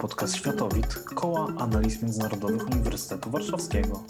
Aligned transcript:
podcast 0.00 0.36
Światowit 0.36 0.94
Koła 1.14 1.46
Analiz 1.58 2.02
Międzynarodowych 2.02 2.68
Uniwersytetu 2.70 3.30
Warszawskiego. 3.30 4.02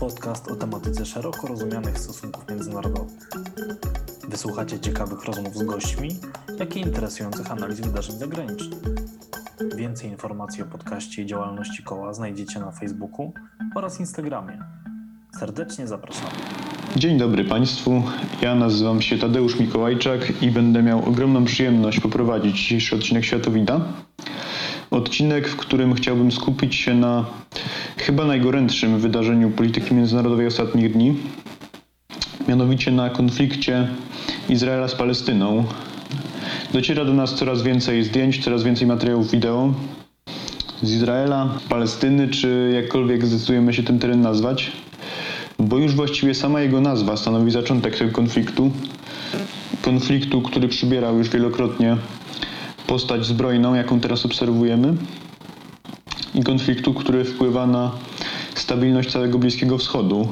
Podcast 0.00 0.48
o 0.48 0.56
tematyce 0.56 1.06
szeroko 1.06 1.46
rozumianych 1.46 1.98
stosunków 1.98 2.48
międzynarodowych. 2.48 3.28
Wysłuchacie 4.28 4.80
ciekawych 4.80 5.24
rozmów 5.24 5.56
z 5.56 5.62
gośćmi, 5.62 6.08
jak 6.58 6.76
i 6.76 6.80
interesujących 6.80 7.50
analiz 7.50 7.80
wydarzeń 7.80 8.18
zagranicznych. 8.18 8.80
Więcej 9.76 10.10
informacji 10.10 10.62
o 10.62 10.66
podcaście 10.66 11.22
i 11.22 11.26
działalności 11.26 11.82
koła 11.82 12.14
znajdziecie 12.14 12.60
na 12.60 12.70
Facebooku 12.70 13.32
oraz 13.74 14.00
Instagramie. 14.00 14.58
Serdecznie 15.38 15.86
zapraszamy. 15.86 16.30
Dzień 16.96 17.18
dobry 17.18 17.44
Państwu. 17.44 18.02
Ja 18.42 18.54
nazywam 18.54 19.02
się 19.02 19.18
Tadeusz 19.18 19.60
Mikołajczak 19.60 20.42
i 20.42 20.50
będę 20.50 20.82
miał 20.82 21.08
ogromną 21.08 21.44
przyjemność 21.44 22.00
poprowadzić 22.00 22.56
dzisiejszy 22.56 22.96
odcinek 22.96 23.24
Światowida. 23.24 23.80
Odcinek, 25.02 25.48
w 25.48 25.56
którym 25.56 25.94
chciałbym 25.94 26.32
skupić 26.32 26.74
się 26.74 26.94
na 26.94 27.24
chyba 27.96 28.24
najgorętszym 28.24 28.98
wydarzeniu 28.98 29.50
polityki 29.50 29.94
międzynarodowej 29.94 30.46
ostatnich 30.46 30.92
dni, 30.92 31.14
mianowicie 32.48 32.90
na 32.90 33.10
konflikcie 33.10 33.88
Izraela 34.48 34.88
z 34.88 34.94
Palestyną. 34.94 35.64
Dociera 36.72 37.04
do 37.04 37.12
nas 37.12 37.34
coraz 37.34 37.62
więcej 37.62 38.04
zdjęć, 38.04 38.44
coraz 38.44 38.62
więcej 38.62 38.86
materiałów 38.86 39.30
wideo 39.30 39.74
z 40.82 40.92
Izraela, 40.92 41.58
Palestyny, 41.68 42.28
czy 42.28 42.72
jakkolwiek 42.74 43.26
zdecydujemy 43.26 43.74
się 43.74 43.82
ten 43.82 43.98
teren 43.98 44.20
nazwać 44.20 44.72
bo 45.58 45.78
już 45.78 45.94
właściwie 45.94 46.34
sama 46.34 46.60
jego 46.60 46.80
nazwa 46.80 47.16
stanowi 47.16 47.50
zaczątek 47.50 47.96
tego 47.98 48.12
konfliktu. 48.12 48.70
Konfliktu, 49.82 50.42
który 50.42 50.68
przybierał 50.68 51.18
już 51.18 51.28
wielokrotnie 51.28 51.96
postać 52.86 53.26
zbrojną, 53.26 53.74
jaką 53.74 54.00
teraz 54.00 54.26
obserwujemy, 54.26 54.94
i 56.34 56.42
konfliktu, 56.42 56.94
który 56.94 57.24
wpływa 57.24 57.66
na 57.66 57.92
stabilność 58.54 59.10
całego 59.10 59.38
Bliskiego 59.38 59.78
Wschodu. 59.78 60.28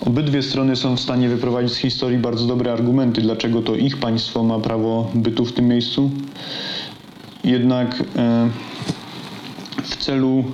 Obydwie 0.00 0.42
strony 0.42 0.76
są 0.76 0.96
w 0.96 1.00
stanie 1.00 1.28
wyprowadzić 1.28 1.72
z 1.72 1.76
historii 1.76 2.18
bardzo 2.18 2.46
dobre 2.46 2.72
argumenty, 2.72 3.20
dlaczego 3.20 3.62
to 3.62 3.74
ich 3.74 3.96
państwo 3.96 4.44
ma 4.44 4.58
prawo 4.58 5.10
bytu 5.14 5.44
w 5.44 5.52
tym 5.52 5.68
miejscu. 5.68 6.10
Jednak 7.44 8.02
e, 8.16 8.50
w 9.82 9.96
celu 9.96 10.44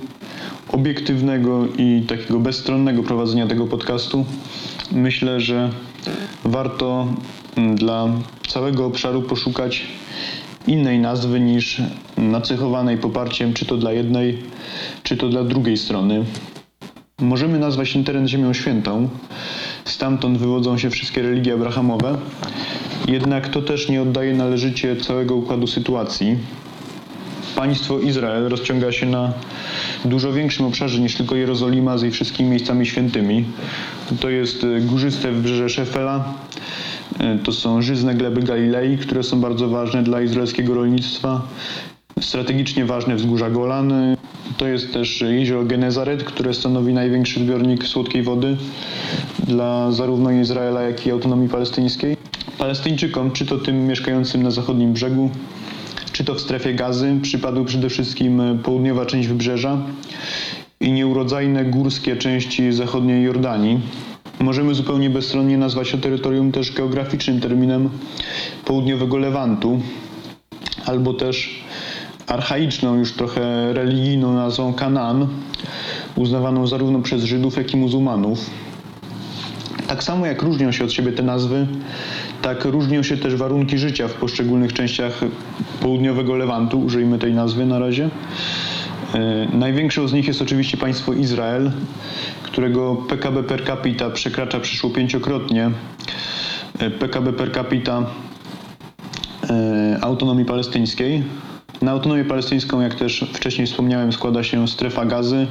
obiektywnego 0.69 1.67
i 1.77 2.03
takiego 2.07 2.39
bezstronnego 2.39 3.03
prowadzenia 3.03 3.47
tego 3.47 3.67
podcastu, 3.67 4.25
myślę, 4.91 5.41
że 5.41 5.69
warto 6.45 7.07
dla 7.75 8.07
całego 8.47 8.85
obszaru 8.85 9.21
poszukać 9.21 9.87
innej 10.67 10.99
nazwy 10.99 11.39
niż 11.39 11.81
nacechowanej 12.17 12.97
poparciem, 12.97 13.53
czy 13.53 13.65
to 13.65 13.77
dla 13.77 13.91
jednej, 13.91 14.43
czy 15.03 15.17
to 15.17 15.29
dla 15.29 15.43
drugiej 15.43 15.77
strony. 15.77 16.25
Możemy 17.21 17.59
nazwać 17.59 17.93
ten 17.93 18.03
teren 18.03 18.27
Ziemią 18.27 18.53
Świętą. 18.53 19.09
Stamtąd 19.85 20.37
wywodzą 20.37 20.77
się 20.77 20.89
wszystkie 20.89 21.21
religie 21.21 21.53
abrahamowe. 21.53 22.17
Jednak 23.07 23.49
to 23.49 23.61
też 23.61 23.89
nie 23.89 24.01
oddaje 24.01 24.33
należycie 24.33 24.95
całego 24.95 25.35
układu 25.35 25.67
sytuacji. 25.67 26.37
Państwo 27.55 27.99
Izrael 27.99 28.49
rozciąga 28.49 28.91
się 28.91 29.05
na 29.05 29.33
dużo 30.05 30.33
większym 30.33 30.65
obszarze 30.65 30.99
niż 30.99 31.15
tylko 31.15 31.35
Jerozolima 31.35 31.97
z 31.97 32.01
jej 32.01 32.11
wszystkimi 32.11 32.49
miejscami 32.49 32.85
świętymi. 32.85 33.45
To 34.19 34.29
jest 34.29 34.63
e, 34.63 34.81
górzyste 34.81 35.31
wybrzeże 35.31 35.69
Szefela, 35.69 36.33
to 37.43 37.51
są 37.51 37.81
żyzne 37.81 38.15
gleby 38.15 38.41
Galilei, 38.41 38.97
które 38.97 39.23
są 39.23 39.41
bardzo 39.41 39.67
ważne 39.67 40.03
dla 40.03 40.21
izraelskiego 40.21 40.73
rolnictwa, 40.73 41.41
strategicznie 42.21 42.85
ważne 42.85 43.15
wzgórza 43.15 43.49
Golany. 43.49 44.17
To 44.57 44.67
jest 44.67 44.93
też 44.93 45.21
jezioro 45.21 45.63
Genezaret, 45.65 46.23
które 46.23 46.53
stanowi 46.53 46.93
największy 46.93 47.39
zbiornik 47.39 47.87
słodkiej 47.87 48.23
wody 48.23 48.57
dla 49.47 49.91
zarówno 49.91 50.31
Izraela, 50.31 50.81
jak 50.81 51.07
i 51.07 51.11
autonomii 51.11 51.49
palestyńskiej. 51.49 52.17
Palestyńczykom, 52.57 53.31
czy 53.31 53.45
to 53.45 53.57
tym 53.57 53.87
mieszkającym 53.87 54.43
na 54.43 54.51
zachodnim 54.51 54.93
brzegu, 54.93 55.29
czy 56.11 56.23
to 56.23 56.35
w 56.35 56.41
strefie 56.41 56.73
gazy 56.73 57.17
przypadł 57.21 57.65
przede 57.65 57.89
wszystkim 57.89 58.41
e, 58.41 58.55
południowa 58.55 59.05
część 59.05 59.27
wybrzeża 59.27 59.77
i 60.79 60.91
nieurodzajne 60.91 61.65
górskie 61.65 62.15
części 62.15 62.73
zachodniej 62.73 63.23
Jordanii. 63.23 63.79
Możemy 64.43 64.75
zupełnie 64.75 65.09
bezstronnie 65.09 65.57
nazwać 65.57 65.91
to 65.91 65.97
terytorium 65.97 66.51
też 66.51 66.71
geograficznym 66.71 67.39
terminem 67.39 67.89
południowego 68.65 69.17
Lewantu, 69.17 69.79
albo 70.85 71.13
też 71.13 71.63
archaiczną, 72.27 72.95
już 72.95 73.13
trochę 73.13 73.73
religijną 73.73 74.33
nazwą 74.33 74.73
Kanaan, 74.73 75.27
uznawaną 76.15 76.67
zarówno 76.67 76.99
przez 76.99 77.23
Żydów, 77.23 77.57
jak 77.57 77.73
i 77.73 77.77
muzułmanów. 77.77 78.49
Tak 79.87 80.03
samo 80.03 80.25
jak 80.25 80.41
różnią 80.41 80.71
się 80.71 80.83
od 80.83 80.91
siebie 80.91 81.11
te 81.11 81.23
nazwy, 81.23 81.67
tak 82.41 82.65
różnią 82.65 83.03
się 83.03 83.17
też 83.17 83.35
warunki 83.35 83.77
życia 83.77 84.07
w 84.07 84.13
poszczególnych 84.13 84.73
częściach 84.73 85.19
południowego 85.81 86.35
Lewantu, 86.35 86.79
użyjmy 86.79 87.19
tej 87.19 87.33
nazwy 87.33 87.65
na 87.65 87.79
razie. 87.79 88.09
E, 89.13 89.47
największą 89.57 90.07
z 90.07 90.13
nich 90.13 90.27
jest 90.27 90.41
oczywiście 90.41 90.77
państwo 90.77 91.13
Izrael, 91.13 91.71
którego 92.53 92.95
PKB 92.95 93.43
per 93.43 93.65
capita 93.65 94.09
przekracza 94.09 94.59
przyszło 94.59 94.89
pięciokrotnie 94.89 95.71
e, 96.79 96.89
PKB 96.89 97.33
per 97.33 97.53
capita 97.53 98.05
e, 99.49 99.97
autonomii 100.01 100.45
palestyńskiej. 100.45 101.23
Na 101.81 101.91
autonomię 101.91 102.25
palestyńską, 102.25 102.81
jak 102.81 102.95
też 102.95 103.25
wcześniej 103.33 103.67
wspomniałem, 103.67 104.13
składa 104.13 104.43
się 104.43 104.67
strefa 104.67 105.05
gazy 105.05 105.47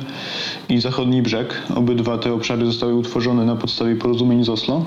i 0.69 0.81
zachodni 0.81 1.23
brzeg. 1.23 1.63
Obydwa 1.75 2.19
te 2.19 2.33
obszary 2.33 2.67
zostały 2.67 2.95
utworzone 2.95 3.45
na 3.45 3.57
podstawie 3.57 3.97
porozumień 3.97 4.45
z 4.45 4.49
Oslo. 4.49 4.85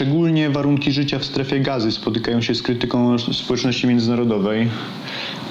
Szczególnie 0.00 0.50
warunki 0.50 0.92
życia 0.92 1.18
w 1.18 1.24
strefie 1.24 1.60
gazy 1.60 1.92
spotykają 1.92 2.40
się 2.40 2.54
z 2.54 2.62
krytyką 2.62 3.18
społeczności 3.18 3.86
międzynarodowej. 3.86 4.68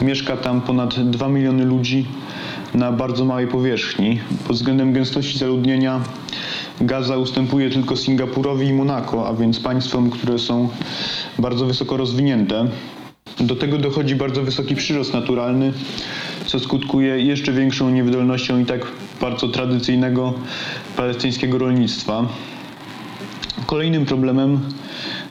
Mieszka 0.01 0.37
tam 0.37 0.61
ponad 0.61 1.09
2 1.09 1.29
miliony 1.29 1.65
ludzi 1.65 2.05
na 2.73 2.91
bardzo 2.91 3.25
małej 3.25 3.47
powierzchni. 3.47 4.19
Pod 4.47 4.55
względem 4.55 4.93
gęstości 4.93 5.37
zaludnienia 5.37 6.01
Gaza 6.81 7.17
ustępuje 7.17 7.69
tylko 7.69 7.95
Singapurowi 7.95 8.67
i 8.67 8.73
Monako, 8.73 9.27
a 9.27 9.33
więc 9.33 9.59
państwom, 9.59 10.09
które 10.09 10.39
są 10.39 10.69
bardzo 11.39 11.65
wysoko 11.65 11.97
rozwinięte. 11.97 12.67
Do 13.39 13.55
tego 13.55 13.77
dochodzi 13.77 14.15
bardzo 14.15 14.43
wysoki 14.43 14.75
przyrost 14.75 15.13
naturalny, 15.13 15.73
co 16.45 16.59
skutkuje 16.59 17.19
jeszcze 17.19 17.51
większą 17.51 17.89
niewydolnością 17.89 18.59
i 18.59 18.65
tak 18.65 18.87
bardzo 19.21 19.47
tradycyjnego 19.47 20.33
palestyńskiego 20.95 21.57
rolnictwa. 21.57 22.27
Kolejnym 23.69 24.05
problemem 24.05 24.59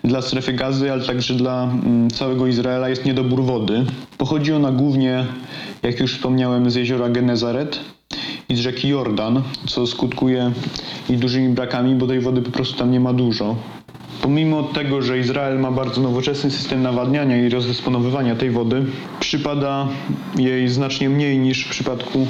dla 0.04 0.22
strefy 0.22 0.52
gazy, 0.52 0.92
ale 0.92 1.04
także 1.04 1.34
dla 1.34 1.64
mm, 1.64 2.10
całego 2.10 2.46
Izraela 2.46 2.88
jest 2.88 3.04
niedobór 3.04 3.42
wody. 3.42 3.84
Pochodzi 4.18 4.52
ona 4.52 4.72
głównie, 4.72 5.26
jak 5.82 6.00
już 6.00 6.14
wspomniałem, 6.14 6.70
z 6.70 6.74
jeziora 6.74 7.08
Genezaret 7.08 7.80
i 8.48 8.56
z 8.56 8.58
rzeki 8.58 8.88
Jordan, 8.88 9.42
co 9.66 9.86
skutkuje 9.86 10.52
i 11.10 11.16
dużymi 11.16 11.48
brakami, 11.48 11.94
bo 11.94 12.06
tej 12.06 12.20
wody 12.20 12.42
po 12.42 12.50
prostu 12.50 12.78
tam 12.78 12.90
nie 12.90 13.00
ma 13.00 13.12
dużo. 13.12 13.56
Pomimo 14.22 14.62
tego, 14.62 15.02
że 15.02 15.18
Izrael 15.18 15.58
ma 15.58 15.70
bardzo 15.70 16.00
nowoczesny 16.00 16.50
system 16.50 16.82
nawadniania 16.82 17.36
i 17.36 17.48
rozdysponowywania 17.48 18.36
tej 18.36 18.50
wody, 18.50 18.84
przypada 19.20 19.88
jej 20.36 20.68
znacznie 20.68 21.08
mniej 21.08 21.38
niż 21.38 21.64
w 21.64 21.70
przypadku 21.70 22.26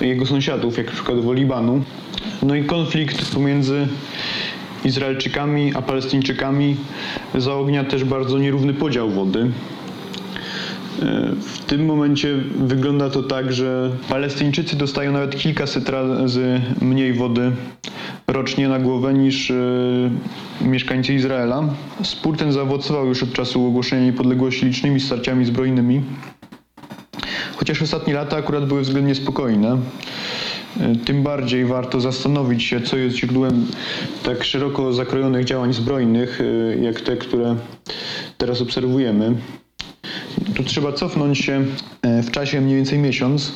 jego 0.00 0.26
sąsiadów, 0.26 0.78
jak 0.78 0.90
przykładowo 0.90 1.32
Libanu. 1.32 1.82
No 2.42 2.54
i 2.54 2.64
konflikt 2.64 3.34
pomiędzy 3.34 3.88
Izraelczykami 4.84 5.72
a 5.74 5.82
Palestyńczykami 5.82 6.76
zaognia 7.34 7.84
też 7.84 8.04
bardzo 8.04 8.38
nierówny 8.38 8.74
podział 8.74 9.10
wody. 9.10 9.50
E, 11.02 11.32
w 11.40 11.58
tym 11.58 11.84
momencie 11.84 12.36
wygląda 12.58 13.10
to 13.10 13.22
tak, 13.22 13.52
że 13.52 13.90
Palestyńczycy 14.08 14.76
dostają 14.76 15.12
nawet 15.12 15.36
kilkaset 15.36 15.88
razy 15.88 16.60
mniej 16.80 17.12
wody 17.12 17.52
rocznie 18.26 18.68
na 18.68 18.78
głowę 18.78 19.14
niż 19.14 19.50
e, 19.50 19.54
mieszkańcy 20.60 21.14
Izraela. 21.14 21.62
Spór 22.02 22.36
ten 22.36 22.52
zaowocował 22.52 23.06
już 23.06 23.22
od 23.22 23.32
czasu 23.32 23.66
ogłoszenia 23.66 24.04
niepodległości 24.04 24.66
licznymi 24.66 25.00
starciami 25.00 25.44
zbrojnymi. 25.44 26.02
Chociaż 27.56 27.82
ostatnie 27.82 28.14
lata 28.14 28.36
akurat 28.36 28.66
były 28.66 28.80
względnie 28.80 29.14
spokojne. 29.14 29.76
E, 30.80 30.96
tym 30.96 31.22
bardziej 31.22 31.64
warto 31.64 32.00
zastanowić 32.00 32.62
się, 32.62 32.80
co 32.80 32.96
jest 32.96 33.16
źródłem 33.16 33.66
tak 34.22 34.44
szeroko 34.44 34.92
zakrojonych 34.92 35.44
działań 35.44 35.72
zbrojnych, 35.72 36.40
e, 36.40 36.76
jak 36.84 37.00
te, 37.00 37.16
które 37.16 37.56
teraz 38.38 38.60
obserwujemy. 38.60 39.34
Tu 40.54 40.64
trzeba 40.64 40.92
cofnąć 40.92 41.38
się 41.38 41.64
e, 42.02 42.22
w 42.22 42.30
czasie 42.30 42.60
mniej 42.60 42.76
więcej 42.76 42.98
miesiąc. 42.98 43.52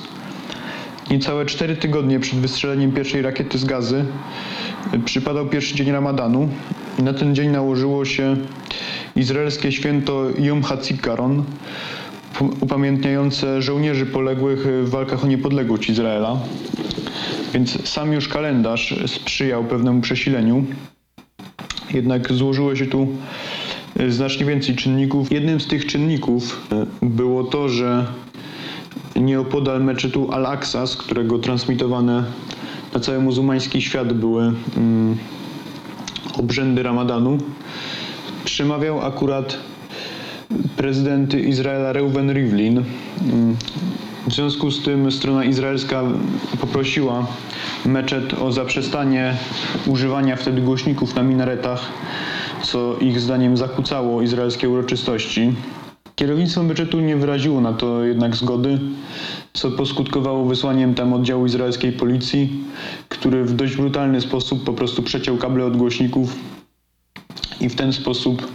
Niecałe 1.10 1.46
cztery 1.46 1.76
tygodnie 1.76 2.20
przed 2.20 2.38
wystrzeleniem 2.38 2.92
pierwszej 2.92 3.22
rakiety 3.22 3.58
z 3.58 3.64
gazy 3.64 4.04
przypadał 5.04 5.46
pierwszy 5.46 5.74
dzień 5.74 5.92
Ramadanu 5.92 6.48
na 6.98 7.12
ten 7.14 7.34
dzień 7.34 7.50
nałożyło 7.50 8.04
się 8.04 8.36
izraelskie 9.16 9.72
święto 9.72 10.24
Yom 10.38 10.62
HaZikaron, 10.62 11.44
upamiętniające 12.60 13.62
żołnierzy 13.62 14.06
poległych 14.06 14.66
w 14.66 14.88
walkach 14.88 15.24
o 15.24 15.26
niepodległość 15.26 15.90
Izraela. 15.90 16.36
Więc 17.54 17.88
sam 17.88 18.12
już 18.12 18.28
kalendarz 18.28 18.94
sprzyjał 19.06 19.64
pewnemu 19.64 20.00
przesileniu. 20.00 20.64
Jednak 21.94 22.32
złożyło 22.32 22.76
się 22.76 22.86
tu 22.86 23.08
znacznie 24.08 24.46
więcej 24.46 24.76
czynników. 24.76 25.32
Jednym 25.32 25.60
z 25.60 25.66
tych 25.66 25.86
czynników 25.86 26.68
było 27.02 27.44
to, 27.44 27.68
że 27.68 28.06
nieopodal 29.16 29.84
meczetu 29.84 30.32
Al-Aqsa, 30.32 30.86
z 30.86 30.96
którego 30.96 31.38
transmitowane 31.38 32.24
na 32.94 33.00
cały 33.00 33.18
muzułmański 33.20 33.82
świat 33.82 34.12
były 34.12 34.52
mm, 34.76 35.16
obrzędy 36.38 36.82
Ramadanu, 36.82 37.38
przemawiał 38.44 39.00
akurat 39.00 39.56
prezydent 40.76 41.34
Izraela 41.34 41.92
Reuven 41.92 42.32
Rivlin. 42.32 42.84
Mm, 43.22 43.56
w 44.28 44.32
związku 44.32 44.70
z 44.70 44.82
tym 44.82 45.12
strona 45.12 45.44
izraelska 45.44 46.02
poprosiła 46.60 47.26
meczet 47.86 48.34
o 48.34 48.52
zaprzestanie 48.52 49.36
używania 49.86 50.36
wtedy 50.36 50.60
głośników 50.60 51.14
na 51.14 51.22
minaretach, 51.22 51.88
co 52.62 52.96
ich 52.98 53.20
zdaniem 53.20 53.56
zakłócało 53.56 54.22
izraelskie 54.22 54.68
uroczystości. 54.68 55.52
Kierownictwo 56.14 56.62
meczetu 56.62 57.00
nie 57.00 57.16
wyraziło 57.16 57.60
na 57.60 57.72
to 57.72 58.04
jednak 58.04 58.36
zgody, 58.36 58.78
co 59.52 59.70
poskutkowało 59.70 60.44
wysłaniem 60.44 60.94
tam 60.94 61.12
oddziału 61.12 61.46
izraelskiej 61.46 61.92
policji, 61.92 62.64
który 63.08 63.44
w 63.44 63.52
dość 63.52 63.76
brutalny 63.76 64.20
sposób 64.20 64.64
po 64.64 64.72
prostu 64.72 65.02
przeciął 65.02 65.36
kable 65.36 65.64
od 65.64 65.76
głośników 65.76 66.36
i 67.60 67.68
w 67.68 67.74
ten 67.74 67.92
sposób 67.92 68.46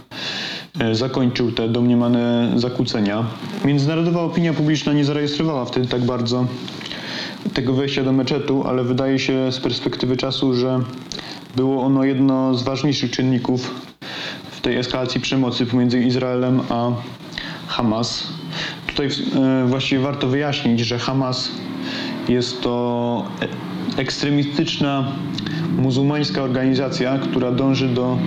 zakończył 0.92 1.52
te 1.52 1.68
domniemane 1.68 2.52
zakłócenia. 2.56 3.24
Międzynarodowa 3.64 4.20
opinia 4.20 4.52
publiczna 4.52 4.92
nie 4.92 5.04
zarejestrowała 5.04 5.64
wtedy 5.64 5.88
tak 5.88 6.04
bardzo 6.04 6.46
tego 7.54 7.72
wejścia 7.72 8.02
do 8.04 8.12
meczetu, 8.12 8.64
ale 8.66 8.84
wydaje 8.84 9.18
się 9.18 9.52
z 9.52 9.60
perspektywy 9.60 10.16
czasu, 10.16 10.54
że 10.54 10.80
było 11.56 11.82
ono 11.82 12.04
jedno 12.04 12.54
z 12.54 12.62
ważniejszych 12.62 13.10
czynników 13.10 13.74
w 14.50 14.60
tej 14.60 14.76
eskalacji 14.76 15.20
przemocy 15.20 15.66
pomiędzy 15.66 16.02
Izraelem 16.02 16.60
a 16.68 16.90
Hamas. 17.66 18.26
Tutaj 18.86 19.06
e, 19.06 19.66
właściwie 19.66 20.00
warto 20.00 20.26
wyjaśnić, 20.28 20.80
że 20.80 20.98
Hamas 20.98 21.50
jest 22.28 22.62
to 22.62 23.24
e, 23.96 24.00
ekstremistyczna 24.00 25.12
muzułmańska 25.78 26.42
organizacja, 26.42 27.18
która 27.18 27.52
dąży 27.52 27.88
do 27.88 28.18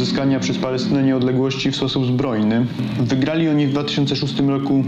odzyskania 0.00 0.40
przez 0.40 0.58
Palestynę 0.58 1.02
niepodległości 1.02 1.70
w 1.70 1.76
sposób 1.76 2.06
zbrojny. 2.06 2.66
Wygrali 3.00 3.48
oni 3.48 3.66
w 3.66 3.70
2006 3.70 4.40
roku 4.40 4.84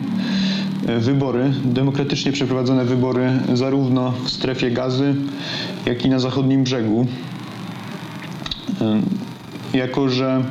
e, 0.86 0.98
wybory, 0.98 1.52
demokratycznie 1.64 2.32
przeprowadzone 2.32 2.84
wybory 2.84 3.30
zarówno 3.54 4.12
w 4.24 4.30
strefie 4.30 4.70
gazy, 4.70 5.14
jak 5.86 6.04
i 6.04 6.08
na 6.08 6.18
zachodnim 6.18 6.64
brzegu. 6.64 7.06
Jako, 9.74 10.08
że 10.08 10.42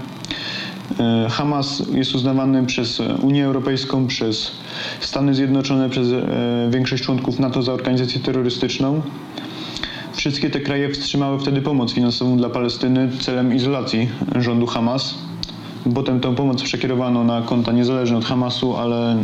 E, 0.99 1.29
Hamas 1.29 1.83
jest 1.93 2.15
uznawany 2.15 2.65
przez 2.65 2.99
Unię 3.21 3.45
Europejską, 3.45 4.07
przez 4.07 4.51
Stany 4.99 5.35
Zjednoczone, 5.35 5.89
przez 5.89 6.07
e, 6.11 6.69
większość 6.71 7.03
członków 7.03 7.39
NATO 7.39 7.61
za 7.61 7.73
organizację 7.73 8.21
terrorystyczną. 8.21 9.01
Wszystkie 10.21 10.49
te 10.49 10.59
kraje 10.59 10.89
wstrzymały 10.89 11.39
wtedy 11.39 11.61
pomoc 11.61 11.93
finansową 11.93 12.37
dla 12.37 12.49
Palestyny 12.49 13.09
celem 13.19 13.55
izolacji 13.55 14.09
rządu 14.35 14.65
Hamas. 14.65 15.15
Potem 15.95 16.19
tę 16.19 16.35
pomoc 16.35 16.63
przekierowano 16.63 17.23
na 17.23 17.41
konta 17.41 17.71
niezależne 17.71 18.17
od 18.17 18.25
Hamasu, 18.25 18.77
ale 18.77 19.23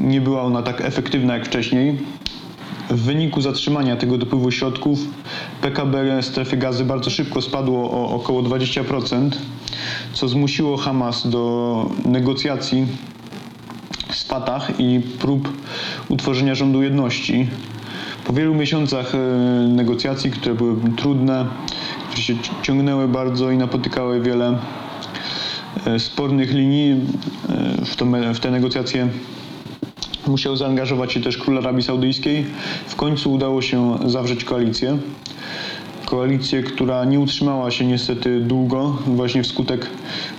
nie 0.00 0.20
była 0.20 0.42
ona 0.42 0.62
tak 0.62 0.80
efektywna 0.80 1.34
jak 1.34 1.46
wcześniej. 1.46 1.98
W 2.90 3.00
wyniku 3.02 3.40
zatrzymania 3.40 3.96
tego 3.96 4.18
dopływu 4.18 4.50
środków 4.50 4.98
PKB 5.62 6.22
strefy 6.22 6.56
gazy 6.56 6.84
bardzo 6.84 7.10
szybko 7.10 7.42
spadło 7.42 7.90
o 7.90 8.10
około 8.14 8.42
20%, 8.42 9.30
co 10.12 10.28
zmusiło 10.28 10.76
Hamas 10.76 11.28
do 11.28 11.86
negocjacji 12.04 12.86
z 14.10 14.24
Fatah 14.24 14.80
i 14.80 15.00
prób 15.18 15.48
utworzenia 16.08 16.54
rządu 16.54 16.82
jedności. 16.82 17.46
Po 18.26 18.32
wielu 18.32 18.54
miesiącach 18.54 19.14
e, 19.14 19.18
negocjacji, 19.68 20.30
które 20.30 20.54
były 20.54 20.76
trudne, 20.96 21.46
które 22.06 22.22
się 22.22 22.34
ciągnęły 22.62 23.08
bardzo 23.08 23.50
i 23.50 23.58
napotykały 23.58 24.20
wiele 24.20 24.58
e, 25.86 25.98
spornych 25.98 26.52
linii, 26.52 27.00
e, 27.80 27.84
w, 27.84 27.96
to, 27.96 28.06
w 28.34 28.40
te 28.40 28.50
negocjacje 28.50 29.08
Musiał 30.26 30.56
zaangażować 30.56 31.12
się 31.12 31.20
też 31.20 31.38
król 31.38 31.58
Arabii 31.58 31.82
Saudyjskiej. 31.82 32.46
W 32.86 32.96
końcu 32.96 33.32
udało 33.32 33.62
się 33.62 33.98
zawrzeć 34.06 34.44
koalicję. 34.44 34.98
Koalicję, 36.06 36.62
która 36.62 37.04
nie 37.04 37.20
utrzymała 37.20 37.70
się 37.70 37.86
niestety 37.86 38.40
długo, 38.40 38.98
właśnie 39.06 39.42
wskutek 39.42 39.86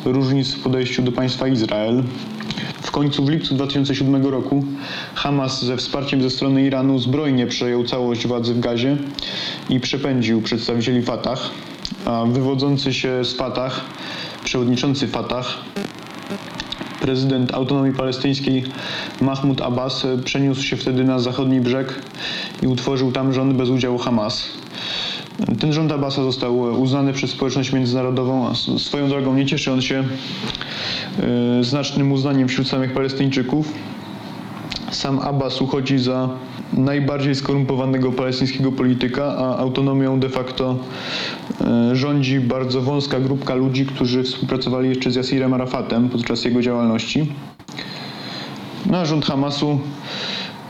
różnic 0.05 0.53
w 0.53 0.59
podejściu 0.63 1.01
do 1.01 1.11
państwa 1.11 1.47
Izrael. 1.47 2.03
Końcu 2.95 3.25
w 3.25 3.29
lipcu 3.29 3.55
2007 3.55 4.25
roku 4.25 4.63
Hamas 5.15 5.65
ze 5.65 5.77
wsparciem 5.77 6.21
ze 6.21 6.29
strony 6.29 6.63
Iranu 6.63 6.99
zbrojnie 6.99 7.47
przejął 7.47 7.83
całość 7.83 8.27
władzy 8.27 8.53
w 8.53 8.59
Gazie 8.59 8.97
i 9.69 9.79
przepędził 9.79 10.41
przedstawicieli 10.41 11.01
Fatah, 11.01 11.49
a 12.05 12.25
wywodzący 12.25 12.93
się 12.93 13.25
z 13.25 13.33
Fatah, 13.33 13.81
przewodniczący 14.43 15.07
Fatah 15.07 15.57
prezydent 17.01 17.53
autonomii 17.53 17.93
palestyńskiej 17.93 18.63
Mahmud 19.21 19.61
Abbas 19.61 20.07
przeniósł 20.25 20.63
się 20.63 20.75
wtedy 20.75 21.03
na 21.03 21.19
zachodni 21.19 21.61
brzeg 21.61 22.01
i 22.61 22.67
utworzył 22.67 23.11
tam 23.11 23.33
rząd 23.33 23.53
bez 23.53 23.69
udziału 23.69 23.97
Hamas. 23.97 24.47
Ten 25.59 25.73
rząd 25.73 25.91
Abbasa 25.91 26.23
został 26.23 26.59
uznany 26.81 27.13
przez 27.13 27.31
społeczność 27.31 27.73
międzynarodową, 27.73 28.49
a 28.49 28.55
swoją 28.79 29.09
drogą 29.09 29.33
nie 29.33 29.45
cieszy 29.45 29.71
on 29.71 29.81
się 29.81 30.03
znacznym 31.61 32.11
uznaniem 32.11 32.47
wśród 32.47 32.67
samych 32.67 32.93
Palestyńczyków. 32.93 33.73
Sam 34.91 35.19
Abbas 35.19 35.61
uchodzi 35.61 35.99
za 35.99 36.29
najbardziej 36.73 37.35
skorumpowanego 37.35 38.11
palestyńskiego 38.11 38.71
polityka, 38.71 39.23
a 39.25 39.57
autonomią 39.57 40.19
de 40.19 40.29
facto 40.29 40.77
e, 41.61 41.95
rządzi 41.95 42.39
bardzo 42.39 42.81
wąska 42.81 43.19
grupka 43.19 43.55
ludzi, 43.55 43.85
którzy 43.85 44.23
współpracowali 44.23 44.89
jeszcze 44.89 45.11
z 45.11 45.15
Yasirem 45.15 45.53
Arafatem 45.53 46.09
podczas 46.09 46.45
jego 46.45 46.61
działalności. 46.61 47.31
No, 48.85 48.97
a 48.97 49.05
rząd 49.05 49.25
Hamasu 49.25 49.79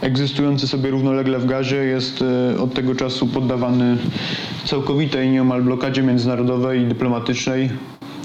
egzystujący 0.02 0.68
sobie 0.68 0.90
równolegle 0.90 1.40
w 1.40 1.46
Gazie 1.46 1.76
jest 1.76 2.24
e, 2.56 2.60
od 2.62 2.74
tego 2.74 2.96
czasu 2.96 3.28
poddawany 3.28 3.98
całkowitej 4.66 5.30
nieomal 5.30 5.64
blokadzie 5.64 6.04
międzynarodowej 6.04 6.82
i 6.82 6.86
dyplomatycznej, 6.86 7.70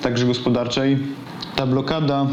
także 0.02 0.26
gospodarczej. 0.26 0.98
Ta 1.56 1.66
blokada 1.66 2.26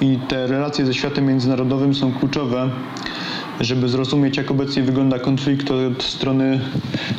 i 0.00 0.18
te 0.28 0.46
relacje 0.46 0.86
ze 0.86 0.94
światem 0.94 1.26
międzynarodowym 1.26 1.94
są 1.94 2.12
kluczowe 2.12 2.70
żeby 3.60 3.88
zrozumieć, 3.88 4.36
jak 4.36 4.50
obecnie 4.50 4.82
wygląda 4.82 5.18
konflikt 5.18 5.70
od 5.70 6.02
strony 6.02 6.60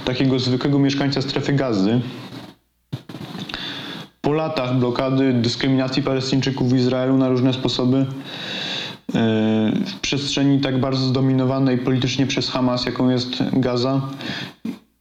takiego 0.06 0.40
zwykłego 0.40 0.80
mieszkańca 0.80 1.22
strefy 1.22 1.54
gazy. 1.54 2.02
Po 4.22 4.34
latach 4.34 4.76
blokady, 4.76 5.34
dyskryminacji 5.34 6.04
Palestyńczyków 6.04 6.70
w 6.70 6.76
Izraelu 6.76 7.18
na 7.18 7.30
różne 7.30 7.54
sposoby, 7.54 7.98
e, 7.98 8.06
w 9.86 10.00
przestrzeni 10.02 10.60
tak 10.60 10.80
bardzo 10.80 11.06
zdominowanej 11.06 11.78
politycznie 11.78 12.28
przez 12.28 12.50
Hamas, 12.50 12.86
jaką 12.86 13.10
jest 13.10 13.44
Gaza, 13.54 14.02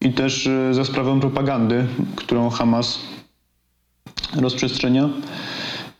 i 0.00 0.12
też 0.12 0.46
e, 0.46 0.74
za 0.74 0.84
sprawą 0.84 1.20
propagandy, 1.20 1.86
którą 2.16 2.50
Hamas 2.50 2.98
rozprzestrzenia 4.36 5.08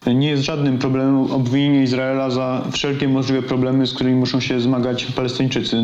nie 0.07 0.29
jest 0.29 0.43
żadnym 0.43 0.79
problemem 0.79 1.33
obwinienie 1.33 1.83
Izraela 1.83 2.31
za 2.31 2.65
wszelkie 2.73 3.09
możliwe 3.09 3.43
problemy, 3.43 3.87
z 3.87 3.95
którymi 3.95 4.17
muszą 4.17 4.41
się 4.41 4.61
zmagać 4.61 5.05
Palestyńczycy. 5.05 5.83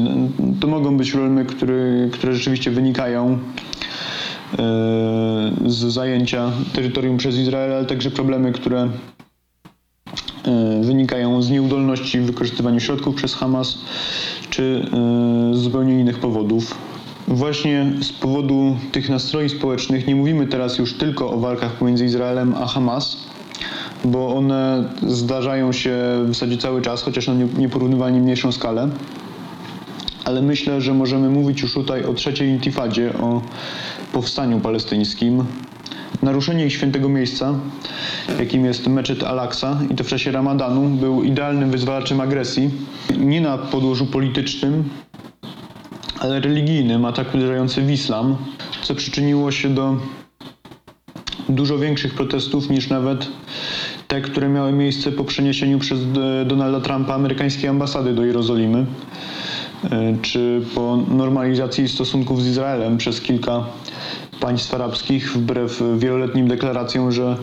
To 0.60 0.66
mogą 0.66 0.96
być 0.96 1.12
problemy, 1.12 1.44
które, 1.44 2.08
które 2.12 2.34
rzeczywiście 2.34 2.70
wynikają 2.70 3.32
e, 3.32 3.38
z 5.66 5.76
zajęcia 5.76 6.52
terytorium 6.72 7.16
przez 7.16 7.36
Izrael, 7.36 7.72
ale 7.72 7.84
także 7.84 8.10
problemy, 8.10 8.52
które 8.52 8.88
e, 10.44 10.80
wynikają 10.82 11.42
z 11.42 11.50
nieudolności 11.50 12.20
w 12.20 12.26
wykorzystywaniu 12.26 12.80
środków 12.80 13.14
przez 13.14 13.34
Hamas, 13.34 13.78
czy 14.50 14.90
e, 15.52 15.54
z 15.54 15.58
zupełnie 15.58 16.00
innych 16.00 16.18
powodów. 16.18 16.74
Właśnie 17.28 17.92
z 18.00 18.12
powodu 18.12 18.76
tych 18.92 19.08
nastrojów 19.08 19.52
społecznych 19.52 20.06
nie 20.06 20.16
mówimy 20.16 20.46
teraz 20.46 20.78
już 20.78 20.94
tylko 20.94 21.30
o 21.30 21.38
walkach 21.38 21.72
pomiędzy 21.72 22.04
Izraelem 22.04 22.54
a 22.54 22.66
Hamas, 22.66 23.28
bo 24.04 24.36
one 24.36 24.84
zdarzają 25.06 25.72
się 25.72 25.98
w 26.24 26.28
zasadzie 26.28 26.56
cały 26.58 26.82
czas, 26.82 27.02
chociaż 27.02 27.26
na 27.26 27.34
nieporównywalnie 27.34 28.20
mniejszą 28.20 28.52
skalę. 28.52 28.88
Ale 30.24 30.42
myślę, 30.42 30.80
że 30.80 30.94
możemy 30.94 31.30
mówić 31.30 31.62
już 31.62 31.74
tutaj 31.74 32.04
o 32.04 32.14
trzeciej 32.14 32.48
intifadzie, 32.48 33.12
o 33.20 33.42
powstaniu 34.12 34.60
palestyńskim. 34.60 35.44
Naruszenie 36.22 36.66
ich 36.66 36.72
świętego 36.72 37.08
miejsca, 37.08 37.54
jakim 38.38 38.64
jest 38.64 38.86
meczet 38.86 39.22
Al-Aqsa 39.22 39.78
i 39.90 39.94
to 39.94 40.04
w 40.04 40.06
czasie 40.06 40.32
ramadanu, 40.32 40.88
był 40.88 41.22
idealnym 41.22 41.70
wyzwalaczem 41.70 42.20
agresji, 42.20 42.70
nie 43.18 43.40
na 43.40 43.58
podłożu 43.58 44.06
politycznym, 44.06 44.84
ale 46.18 46.40
religijnym, 46.40 47.04
atak 47.04 47.34
uderzający 47.34 47.82
w 47.82 47.90
islam, 47.90 48.36
co 48.82 48.94
przyczyniło 48.94 49.50
się 49.50 49.68
do 49.68 49.96
dużo 51.48 51.78
większych 51.78 52.14
protestów 52.14 52.70
niż 52.70 52.88
nawet 52.88 53.28
te, 54.08 54.20
które 54.20 54.48
miały 54.48 54.72
miejsce 54.72 55.12
po 55.12 55.24
przeniesieniu 55.24 55.78
przez 55.78 55.98
e, 56.00 56.44
Donalda 56.44 56.80
Trumpa 56.80 57.14
amerykańskiej 57.14 57.68
ambasady 57.70 58.14
do 58.14 58.24
Jerozolimy, 58.24 58.86
e, 59.90 60.16
czy 60.22 60.62
po 60.74 60.96
normalizacji 60.96 61.88
stosunków 61.88 62.42
z 62.42 62.46
Izraelem 62.46 62.96
przez 62.96 63.20
kilka 63.20 63.64
państw 64.40 64.74
arabskich, 64.74 65.32
wbrew 65.32 65.82
wieloletnim 65.98 66.48
deklaracjom, 66.48 67.12
że 67.12 67.36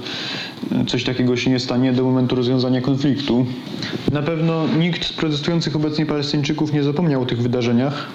coś 0.87 1.03
takiego 1.03 1.37
się 1.37 1.51
nie 1.51 1.59
stanie 1.59 1.93
do 1.93 2.03
momentu 2.03 2.35
rozwiązania 2.35 2.81
konfliktu. 2.81 3.45
Na 4.11 4.21
pewno 4.21 4.67
nikt 4.79 5.05
z 5.05 5.13
protestujących 5.13 5.75
obecnie 5.75 6.05
Palestyńczyków 6.05 6.73
nie 6.73 6.83
zapomniał 6.83 7.21
o 7.21 7.25
tych 7.25 7.41
wydarzeniach 7.41 8.07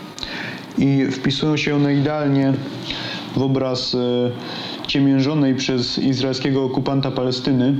i 0.78 1.06
wpisują 1.10 1.56
się 1.56 1.76
one 1.76 1.94
idealnie 1.94 2.52
w 3.36 3.42
obraz 3.42 3.94
e, 3.94 4.30
ciemiężonej 4.90 5.54
przez 5.54 5.98
izraelskiego 5.98 6.64
okupanta 6.64 7.10
Palestyny, 7.10 7.74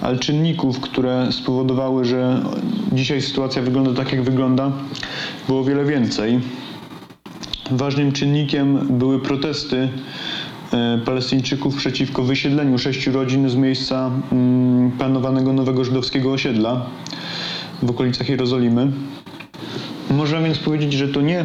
ale 0.00 0.18
czynników, 0.18 0.80
które 0.80 1.32
spowodowały, 1.32 2.04
że 2.04 2.42
dzisiaj 2.92 3.22
sytuacja 3.22 3.62
wygląda 3.62 3.92
tak, 3.94 4.12
jak 4.12 4.22
wygląda, 4.22 4.72
było 5.48 5.64
wiele 5.64 5.84
więcej. 5.84 6.40
Ważnym 7.70 8.12
czynnikiem 8.12 8.98
były 8.98 9.20
protesty 9.20 9.88
e, 10.72 10.98
Palestyńczyków 11.04 11.76
przeciwko 11.76 12.22
wysiedleniu 12.22 12.78
sześciu 12.78 13.12
rodzin 13.12 13.48
z 13.48 13.56
miejsca 13.56 14.10
mm, 14.32 14.90
planowanego 14.90 15.52
nowego 15.52 15.84
żydowskiego 15.84 16.32
osiedla 16.32 16.86
w 17.82 17.90
okolicach 17.90 18.28
Jerozolimy. 18.28 18.92
Można 20.10 20.40
więc 20.40 20.58
powiedzieć, 20.58 20.92
że 20.92 21.08
to 21.08 21.20
nie 21.20 21.44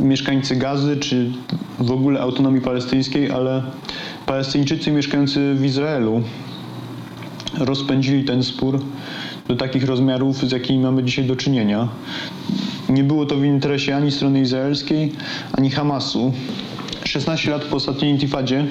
mieszkańcy 0.00 0.56
Gazy 0.56 0.96
czy 0.96 1.32
w 1.78 1.90
ogóle 1.90 2.20
autonomii 2.20 2.60
palestyńskiej, 2.60 3.30
ale 3.30 3.62
Palestyńczycy 4.26 4.90
mieszkający 4.92 5.54
w 5.54 5.64
Izraelu 5.64 6.22
rozpędzili 7.58 8.24
ten 8.24 8.42
spór 8.42 8.80
do 9.48 9.56
takich 9.56 9.84
rozmiarów, 9.84 10.36
z 10.36 10.52
jakimi 10.52 10.78
mamy 10.78 11.04
dzisiaj 11.04 11.24
do 11.24 11.36
czynienia. 11.36 11.88
Nie 12.88 13.04
było 13.04 13.26
to 13.26 13.36
w 13.36 13.44
interesie 13.44 13.96
ani 13.96 14.10
strony 14.10 14.40
izraelskiej, 14.40 15.12
ani 15.52 15.70
Hamasu. 15.70 16.32
16 17.04 17.50
lat 17.50 17.64
po 17.64 17.76
ostatniej 17.76 18.10
intifadzie 18.10 18.66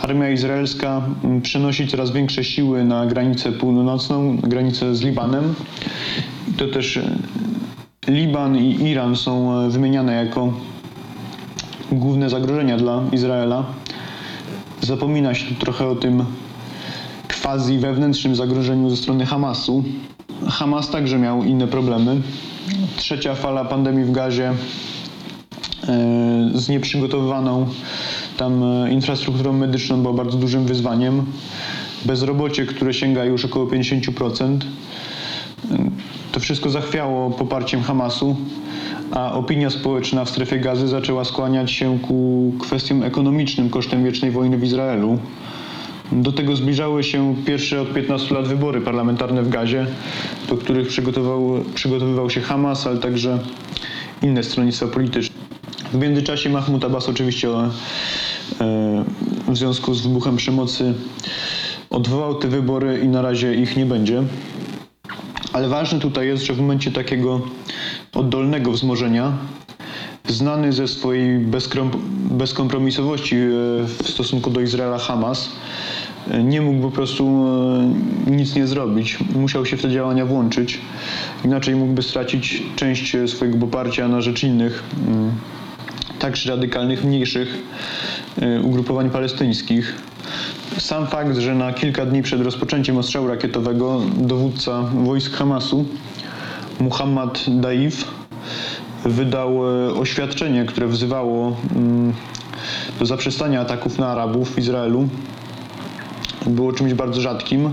armia 0.00 0.30
izraelska 0.30 1.02
mm, 1.24 1.42
przenosi 1.42 1.88
coraz 1.88 2.10
większe 2.10 2.44
siły 2.44 2.84
na 2.84 3.06
granicę 3.06 3.52
północną, 3.52 4.36
granicę 4.36 4.94
z 4.94 5.02
Libanem. 5.02 5.54
To 6.56 6.68
też 6.68 6.96
e, 6.96 7.16
Liban 8.08 8.56
i 8.56 8.88
Iran 8.90 9.16
są 9.16 9.60
e, 9.60 9.70
wymieniane 9.70 10.24
jako 10.24 10.52
główne 11.92 12.30
zagrożenia 12.30 12.76
dla 12.76 13.02
Izraela. 13.12 13.64
Zapomina 14.80 15.34
się 15.34 15.54
trochę 15.54 15.86
o 15.86 15.94
tym 15.96 16.24
quasi 17.42 17.78
wewnętrznym 17.78 18.36
zagrożeniu 18.36 18.90
ze 18.90 18.96
strony 18.96 19.26
Hamasu. 19.26 19.84
Hamas 20.48 20.90
także 20.90 21.18
miał 21.18 21.44
inne 21.44 21.66
problemy. 21.66 22.20
Trzecia 22.96 23.34
fala 23.34 23.64
pandemii 23.64 24.04
w 24.04 24.12
Gazie 24.12 24.48
e, 24.50 24.54
z 26.54 26.68
nieprzygotowywaną 26.68 27.66
tam 28.36 28.62
e, 28.84 28.92
infrastrukturą 28.92 29.52
medyczną 29.52 30.02
była 30.02 30.14
bardzo 30.14 30.38
dużym 30.38 30.66
wyzwaniem. 30.66 31.26
Bezrobocie, 32.04 32.66
które 32.66 32.94
sięga 32.94 33.24
już 33.24 33.44
około 33.44 33.66
50%. 33.66 34.58
To 36.32 36.40
wszystko 36.40 36.70
zachwiało 36.70 37.30
poparciem 37.30 37.82
Hamasu, 37.82 38.36
a 39.12 39.32
opinia 39.32 39.70
społeczna 39.70 40.24
w 40.24 40.30
strefie 40.30 40.58
gazy 40.58 40.88
zaczęła 40.88 41.24
skłaniać 41.24 41.70
się 41.70 41.98
ku 41.98 42.52
kwestiom 42.60 43.02
ekonomicznym 43.02 43.70
kosztem 43.70 44.04
wiecznej 44.04 44.30
wojny 44.30 44.58
w 44.58 44.64
Izraelu. 44.64 45.18
Do 46.12 46.32
tego 46.32 46.56
zbliżały 46.56 47.04
się 47.04 47.34
pierwsze 47.46 47.80
od 47.80 47.94
15 47.94 48.34
lat 48.34 48.48
wybory 48.48 48.80
parlamentarne 48.80 49.42
w 49.42 49.48
Gazie, 49.48 49.86
do 50.48 50.56
których 50.56 50.88
przygotował, 50.88 51.64
przygotowywał 51.74 52.30
się 52.30 52.40
Hamas, 52.40 52.86
ale 52.86 52.98
także 52.98 53.38
inne 54.22 54.42
stronnictwa 54.42 54.86
polityczne. 54.86 55.36
W 55.92 55.98
międzyczasie 55.98 56.50
Mahmoud 56.50 56.84
Abbas 56.84 57.08
oczywiście 57.08 57.48
e, 57.48 57.64
w 59.48 59.56
związku 59.56 59.94
z 59.94 60.02
wybuchem 60.02 60.36
przemocy 60.36 60.94
odwołał 61.90 62.34
te 62.34 62.48
wybory 62.48 63.00
i 63.04 63.08
na 63.08 63.22
razie 63.22 63.54
ich 63.54 63.76
nie 63.76 63.86
będzie. 63.86 64.22
Ale 65.52 65.68
ważne 65.68 65.98
tutaj 65.98 66.26
jest, 66.26 66.44
że 66.44 66.54
w 66.54 66.58
momencie 66.58 66.90
takiego 66.90 67.40
oddolnego 68.16 68.72
wzmożenia, 68.72 69.32
znany 70.28 70.72
ze 70.72 70.88
swojej 70.88 71.46
bezkompromisowości 72.30 73.36
e, 73.36 73.48
w 73.86 74.08
stosunku 74.08 74.50
do 74.50 74.60
Izraela 74.60 74.98
Hamas, 74.98 75.50
e, 76.30 76.42
nie 76.42 76.60
mógł 76.60 76.82
po 76.82 76.90
prostu 76.90 77.46
e, 78.26 78.30
nic 78.30 78.54
nie 78.54 78.66
zrobić. 78.66 79.18
Musiał 79.34 79.66
się 79.66 79.76
w 79.76 79.82
te 79.82 79.90
działania 79.90 80.26
włączyć. 80.26 80.80
Inaczej 81.44 81.76
mógłby 81.76 82.02
stracić 82.02 82.62
część 82.76 83.16
swojego 83.26 83.58
poparcia 83.58 84.08
na 84.08 84.20
rzecz 84.20 84.42
innych, 84.42 84.84
mm, 85.06 85.30
także 86.18 86.50
radykalnych, 86.50 87.04
mniejszych 87.04 87.62
ugrupowań 88.62 89.10
palestyńskich. 89.10 89.94
Sam 90.78 91.06
fakt, 91.06 91.36
że 91.36 91.54
na 91.54 91.72
kilka 91.72 92.06
dni 92.06 92.22
przed 92.22 92.40
rozpoczęciem 92.40 92.98
ostrzału 92.98 93.28
rakietowego 93.28 94.00
dowódca 94.16 94.82
wojsk 94.82 95.32
Hamasu, 95.32 95.86
Muhammad 96.80 97.44
Daif, 97.48 98.04
wydał 99.04 99.50
e, 99.88 99.94
oświadczenie, 99.94 100.64
które 100.64 100.86
wzywało 100.86 101.56
mm, 101.76 102.12
do 102.98 103.06
zaprzestania 103.06 103.60
ataków 103.60 103.98
na 103.98 104.08
Arabów 104.08 104.54
w 104.54 104.58
Izraelu. 104.58 105.08
Było 106.46 106.72
czymś 106.72 106.94
bardzo 106.94 107.20
rzadkim 107.20 107.70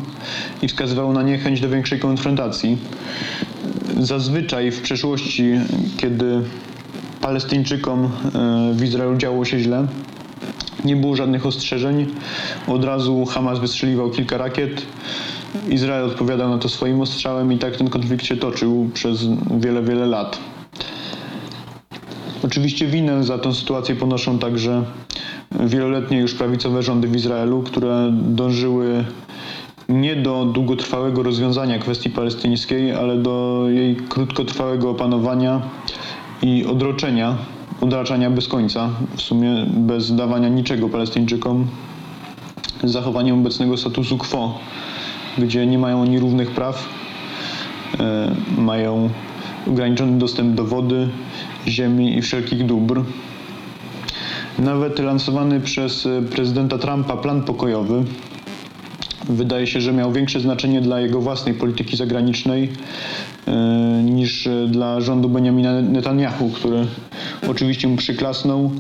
i 0.62 0.68
wskazywało 0.68 1.14
na 1.14 1.24
niechęć 1.24 1.62
do 1.62 1.70
większej 1.70 2.00
konfrontacji. 2.00 2.78
Zazwyczaj 4.00 4.72
w 4.72 4.82
przeszłości, 4.82 5.52
kiedy 5.98 6.42
Palestyńczykom 7.22 8.06
e, 8.06 8.10
w 8.74 8.84
Izraelu 8.84 9.18
działo 9.18 9.46
się 9.46 9.60
źle, 9.60 9.88
nie 10.86 10.96
było 10.96 11.16
żadnych 11.16 11.46
ostrzeżeń. 11.46 12.08
Od 12.68 12.84
razu 12.84 13.26
Hamas 13.26 13.60
wystrzeliwał 13.60 14.10
kilka 14.10 14.38
rakiet. 14.38 14.86
Izrael 15.70 16.06
odpowiadał 16.06 16.50
na 16.50 16.58
to 16.58 16.70
swoim 16.70 17.02
ostrzałem 17.02 17.54
i 17.54 17.58
tak 17.58 17.76
ten 17.78 17.90
konflikt 17.90 18.26
się 18.26 18.38
toczył 18.38 18.90
przez 18.94 19.26
wiele, 19.58 19.84
wiele 19.84 20.06
lat. 20.06 20.40
Oczywiście 22.46 22.88
winę 22.88 23.24
za 23.24 23.38
tę 23.38 23.54
sytuację 23.54 23.96
ponoszą 23.96 24.40
także 24.40 24.84
wieloletnie 25.52 26.20
już 26.20 26.34
prawicowe 26.34 26.84
rządy 26.84 27.08
w 27.08 27.16
Izraelu, 27.16 27.64
które 27.64 28.10
dążyły 28.12 29.06
nie 29.90 30.16
do 30.16 30.46
długotrwałego 30.46 31.24
rozwiązania 31.24 31.80
kwestii 31.80 32.10
palestyńskiej, 32.10 32.92
ale 32.92 33.18
do 33.18 33.66
jej 33.70 33.96
krótkotrwałego 33.96 34.90
opanowania 34.90 35.62
i 36.42 36.66
odroczenia 36.66 37.38
odraczania 37.82 38.30
bez 38.30 38.48
końca, 38.48 38.90
w 39.16 39.22
sumie 39.22 39.66
bez 39.68 40.16
dawania 40.16 40.50
niczego 40.50 40.90
Palestyńczykom, 40.90 41.68
z 42.84 42.92
zachowaniem 42.92 43.40
obecnego 43.40 43.78
statusu 43.78 44.18
quo, 44.18 44.60
gdzie 45.38 45.68
nie 45.68 45.78
mają 45.78 46.02
oni 46.02 46.20
równych 46.20 46.52
praw, 46.52 46.90
e, 48.00 48.36
mają 48.58 49.10
ograniczony 49.68 50.20
dostęp 50.20 50.56
do 50.56 50.66
wody, 50.66 51.10
ziemi 51.68 52.18
i 52.18 52.22
wszelkich 52.22 52.66
dóbr. 52.66 53.04
Nawet 54.60 55.00
lansowany 55.00 55.60
przez 55.60 56.08
prezydenta 56.32 56.78
Trumpa 56.78 57.18
plan 57.18 57.44
pokojowy 57.44 58.04
wydaje 59.30 59.68
się, 59.68 59.82
że 59.82 59.94
miał 59.94 60.12
większe 60.12 60.40
znaczenie 60.40 60.82
dla 60.82 61.00
jego 61.00 61.22
własnej 61.22 61.54
polityki 61.54 61.98
zagranicznej 61.98 62.72
e, 63.48 63.52
niż 64.04 64.50
dla 64.68 65.02
rządu 65.02 65.30
Benjamina 65.30 65.82
Netanyahu, 65.82 66.50
który 66.50 66.88
oczywiście 67.50 67.88
mu 67.88 67.98
przyklasnął, 67.98 68.72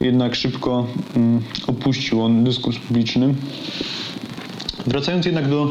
jednak 0.00 0.34
szybko 0.34 0.86
mm, 1.16 1.42
opuścił 1.66 2.22
on 2.22 2.44
dyskurs 2.44 2.78
publiczny. 2.78 3.34
Wracając 4.86 5.26
jednak 5.26 5.48
do 5.48 5.68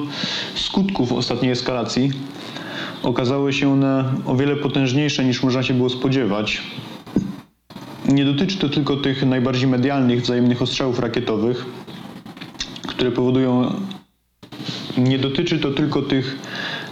skutków 0.55 1.11
ostatniej 1.11 1.51
eskalacji, 1.51 2.11
okazały 3.03 3.53
się 3.53 3.71
one 3.73 4.13
o 4.25 4.35
wiele 4.35 4.55
potężniejsze 4.55 5.25
niż 5.25 5.43
można 5.43 5.63
się 5.63 5.73
było 5.73 5.89
spodziewać. 5.89 6.61
Nie 8.07 8.25
dotyczy 8.25 8.57
to 8.57 8.69
tylko 8.69 8.95
tych 8.97 9.25
najbardziej 9.25 9.67
medialnych 9.67 10.21
wzajemnych 10.21 10.61
ostrzałów 10.61 10.99
rakietowych, 10.99 11.65
które 12.87 13.11
powodują 13.11 13.73
nie 14.97 15.19
dotyczy 15.19 15.59
to 15.59 15.71
tylko 15.71 16.01
tych 16.01 16.37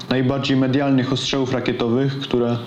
najbardziej 0.10 0.58
medialnych 0.58 1.14
ostrzałów 1.14 1.54
rakietowych, 1.54 2.20
które 2.20 2.58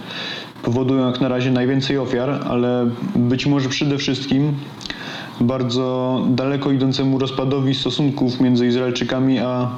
powodują 0.62 1.06
jak 1.06 1.20
na 1.20 1.28
razie 1.28 1.50
najwięcej 1.50 1.98
ofiar, 1.98 2.30
ale 2.48 2.90
być 3.16 3.46
może 3.46 3.68
przede 3.68 3.98
wszystkim 3.98 4.54
bardzo 5.40 6.20
daleko 6.28 6.72
idącemu 6.72 7.18
rozpadowi 7.18 7.74
stosunków 7.74 8.40
między 8.40 8.66
Izraelczykami 8.66 9.38
a 9.38 9.70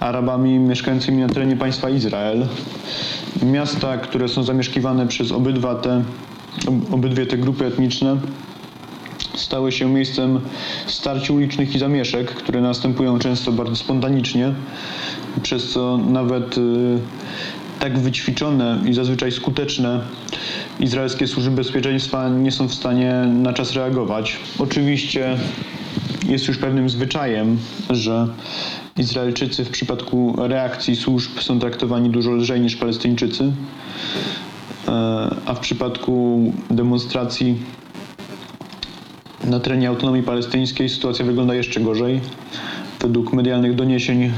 Arabami 0.00 0.58
mieszkającymi 0.58 1.22
na 1.22 1.28
terenie 1.28 1.56
państwa 1.56 1.90
Izrael. 1.90 2.46
Miasta, 3.42 3.96
które 3.98 4.28
są 4.28 4.42
zamieszkiwane 4.42 5.06
przez 5.06 5.32
obydwa 5.32 5.74
te, 5.74 6.02
ob- 6.68 6.94
obydwie 6.94 7.26
te 7.26 7.38
grupy 7.38 7.66
etniczne, 7.66 8.16
stały 9.34 9.72
się 9.72 9.88
miejscem 9.88 10.40
starć 10.86 11.30
ulicznych 11.30 11.74
i 11.74 11.78
zamieszek, 11.78 12.30
które 12.30 12.60
następują 12.60 13.18
często 13.18 13.52
bardzo 13.52 13.76
spontanicznie, 13.76 14.54
przez 15.42 15.70
co 15.70 15.98
nawet 15.98 16.58
y, 16.58 16.98
tak 17.80 17.98
wyćwiczone 17.98 18.78
i 18.86 18.94
zazwyczaj 18.94 19.32
skuteczne 19.32 20.00
izraelskie 20.80 21.26
służby 21.26 21.50
bezpieczeństwa 21.50 22.28
nie 22.28 22.52
są 22.52 22.68
w 22.68 22.74
stanie 22.74 23.12
na 23.32 23.52
czas 23.52 23.72
reagować. 23.72 24.36
Oczywiście 24.58 25.36
jest 26.28 26.48
już 26.48 26.58
pewnym 26.58 26.90
zwyczajem, 26.90 27.58
że 27.90 28.28
Izraelczycy 28.96 29.64
w 29.64 29.70
przypadku 29.70 30.34
reakcji 30.38 30.96
służb 30.96 31.40
są 31.40 31.60
traktowani 31.60 32.10
dużo 32.10 32.30
lżej 32.32 32.60
niż 32.60 32.76
Palestyńczycy, 32.76 33.44
e, 34.88 34.90
a 35.46 35.54
w 35.54 35.60
przypadku 35.60 36.52
demonstracji 36.70 37.56
na 39.44 39.60
terenie 39.60 39.88
autonomii 39.88 40.22
palestyńskiej 40.22 40.88
sytuacja 40.88 41.24
wygląda 41.24 41.54
jeszcze 41.54 41.80
gorzej. 41.80 42.20
Według 43.00 43.32
medialnych 43.32 43.74
doniesień 43.74 44.32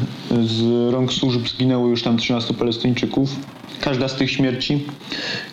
z 0.45 0.91
rąk 0.93 1.13
służb 1.13 1.47
zginęło 1.49 1.89
już 1.89 2.03
tam 2.03 2.17
13 2.17 2.55
Palestyńczyków. 2.55 3.37
Każda 3.81 4.09
z 4.09 4.15
tych 4.17 4.31
śmierci, 4.31 4.85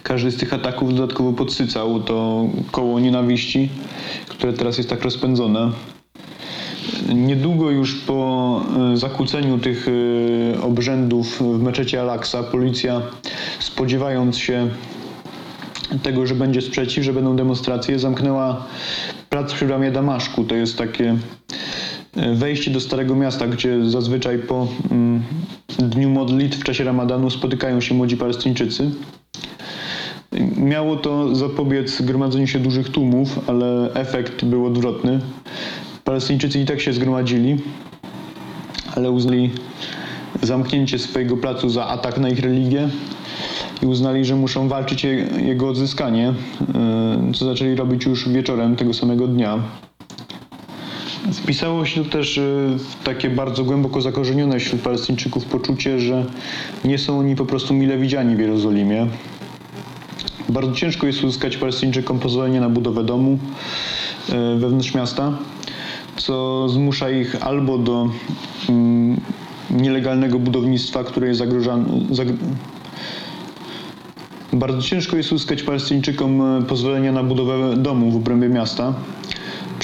każdy 0.03 0.31
z 0.31 0.37
tych 0.37 0.53
ataków 0.53 0.95
dodatkowo 0.95 1.33
podsycał 1.33 1.99
to 1.99 2.47
koło 2.71 2.99
nienawiści, 2.99 3.69
które 4.27 4.53
teraz 4.53 4.77
jest 4.77 4.89
tak 4.89 5.03
rozpędzone. 5.03 5.71
Niedługo 7.15 7.71
już 7.71 7.95
po 7.95 8.61
e, 8.93 8.97
zakłóceniu 8.97 9.57
tych 9.57 9.87
e, 9.87 10.61
obrzędów 10.61 11.39
w 11.39 11.63
meczecie 11.63 12.01
Al-Aqsa 12.01 12.43
policja 12.43 13.01
spodziewając 13.59 14.37
się 14.37 14.69
tego, 16.03 16.27
że 16.27 16.35
będzie 16.35 16.61
sprzeciw, 16.61 17.03
że 17.03 17.13
będą 17.13 17.35
demonstracje, 17.35 17.99
zamknęła 17.99 18.65
plac 19.29 19.53
przy 19.53 19.65
bramie 19.65 19.91
Damaszku. 19.91 20.43
To 20.43 20.55
jest 20.55 20.77
takie 20.77 21.17
wejście 22.33 22.71
do 22.71 22.79
Starego 22.79 23.15
Miasta, 23.15 23.47
gdzie 23.47 23.89
zazwyczaj 23.89 24.39
po 24.39 24.67
mm, 24.91 25.23
dniu 25.79 26.09
modlitw 26.09 26.59
w 26.59 26.63
czasie 26.63 26.83
ramadanu 26.83 27.29
spotykają 27.29 27.81
się 27.81 27.95
młodzi 27.95 28.17
Palestyńczycy. 28.17 28.91
Miało 30.57 30.95
to 30.95 31.35
zapobiec 31.35 32.01
gromadzeniu 32.01 32.47
się 32.47 32.59
dużych 32.59 32.89
tłumów, 32.89 33.49
ale 33.49 33.93
efekt 33.93 34.45
był 34.45 34.65
odwrotny. 34.65 35.19
Palestyńczycy 36.03 36.59
i 36.59 36.65
tak 36.65 36.81
się 36.81 36.93
zgromadzili, 36.93 37.57
ale 38.95 39.11
uznali 39.11 39.51
zamknięcie 40.41 40.99
swojego 40.99 41.37
placu 41.37 41.69
za 41.69 41.87
atak 41.87 42.17
na 42.17 42.29
ich 42.29 42.39
religię 42.39 42.89
i 43.83 43.85
uznali, 43.85 44.25
że 44.25 44.35
muszą 44.35 44.67
walczyć 44.67 45.03
je, 45.03 45.11
jego 45.45 45.69
odzyskanie, 45.69 46.33
yy, 47.27 47.33
co 47.33 47.45
zaczęli 47.45 47.75
robić 47.75 48.05
już 48.05 48.29
wieczorem 48.29 48.75
tego 48.75 48.93
samego 48.93 49.27
dnia. 49.27 49.59
Wpisało 51.33 51.85
się 51.85 52.03
to 52.03 52.09
też 52.09 52.39
w 52.77 53.03
takie 53.03 53.29
bardzo 53.29 53.63
głęboko 53.63 54.01
zakorzenione 54.01 54.59
wśród 54.59 54.81
Palestyńczyków 54.81 55.45
poczucie, 55.45 55.99
że 55.99 56.25
nie 56.85 56.97
są 56.97 57.19
oni 57.19 57.35
po 57.35 57.45
prostu 57.45 57.73
mile 57.73 57.97
widziani 57.97 58.35
w 58.35 58.39
Jerozolimie. 58.39 59.07
Bardzo 60.49 60.71
ciężko 60.73 61.07
jest 61.07 61.23
uzyskać 61.23 61.57
Palestyńczykom 61.57 62.19
pozwolenie 62.19 62.61
na 62.61 62.69
budowę 62.69 63.03
domu 63.03 63.39
yy, 64.29 64.59
wewnątrz 64.59 64.93
miasta, 64.93 65.37
co 66.17 66.69
zmusza 66.69 67.09
ich 67.09 67.45
albo 67.45 67.77
do 67.77 68.09
mm, 68.69 69.21
nielegalnego 69.69 70.39
budownictwa, 70.39 71.03
które 71.03 71.27
jest 71.27 71.39
zagrożone. 71.39 71.85
Zag... 72.11 72.27
Bardzo 74.53 74.81
ciężko 74.81 75.17
jest 75.17 75.31
uzyskać 75.31 75.63
Palestyńczykom 75.63 76.41
e, 76.41 76.61
pozwolenia 76.61 77.11
na 77.11 77.23
budowę 77.23 77.77
domu 77.77 78.11
w 78.11 78.15
obrębie 78.15 78.49
miasta, 78.49 78.93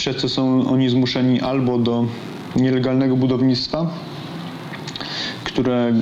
przez 0.04 0.18
co 0.18 0.30
są 0.30 0.68
oni 0.68 0.90
zmuszeni 0.90 1.42
albo 1.42 1.78
do 1.78 2.06
nielegalnego 2.56 3.16
budownictwa, 3.18 3.88
które 5.44 5.94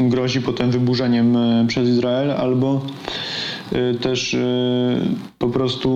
grozi 0.00 0.40
potem 0.40 0.70
wyburzeniem 0.70 1.36
e, 1.36 1.64
przez 1.66 1.88
Izrael, 1.88 2.30
albo 2.30 2.80
e, 3.72 3.94
też 3.94 4.34
e, 4.34 4.38
po 5.38 5.48
prostu 5.48 5.90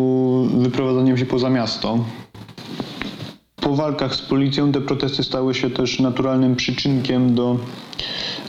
wyprowadzaniem 0.55 1.19
się 1.19 1.27
poza 1.27 1.51
miasto. 1.51 1.99
Po 3.65 3.75
walkach 3.77 4.15
z 4.15 4.23
policją 4.23 4.73
te 4.73 4.81
protesty 4.81 5.23
stały 5.23 5.55
się 5.55 5.71
też 5.71 6.01
naturalnym 6.01 6.57
przyczynkiem 6.57 7.35
do 7.35 7.59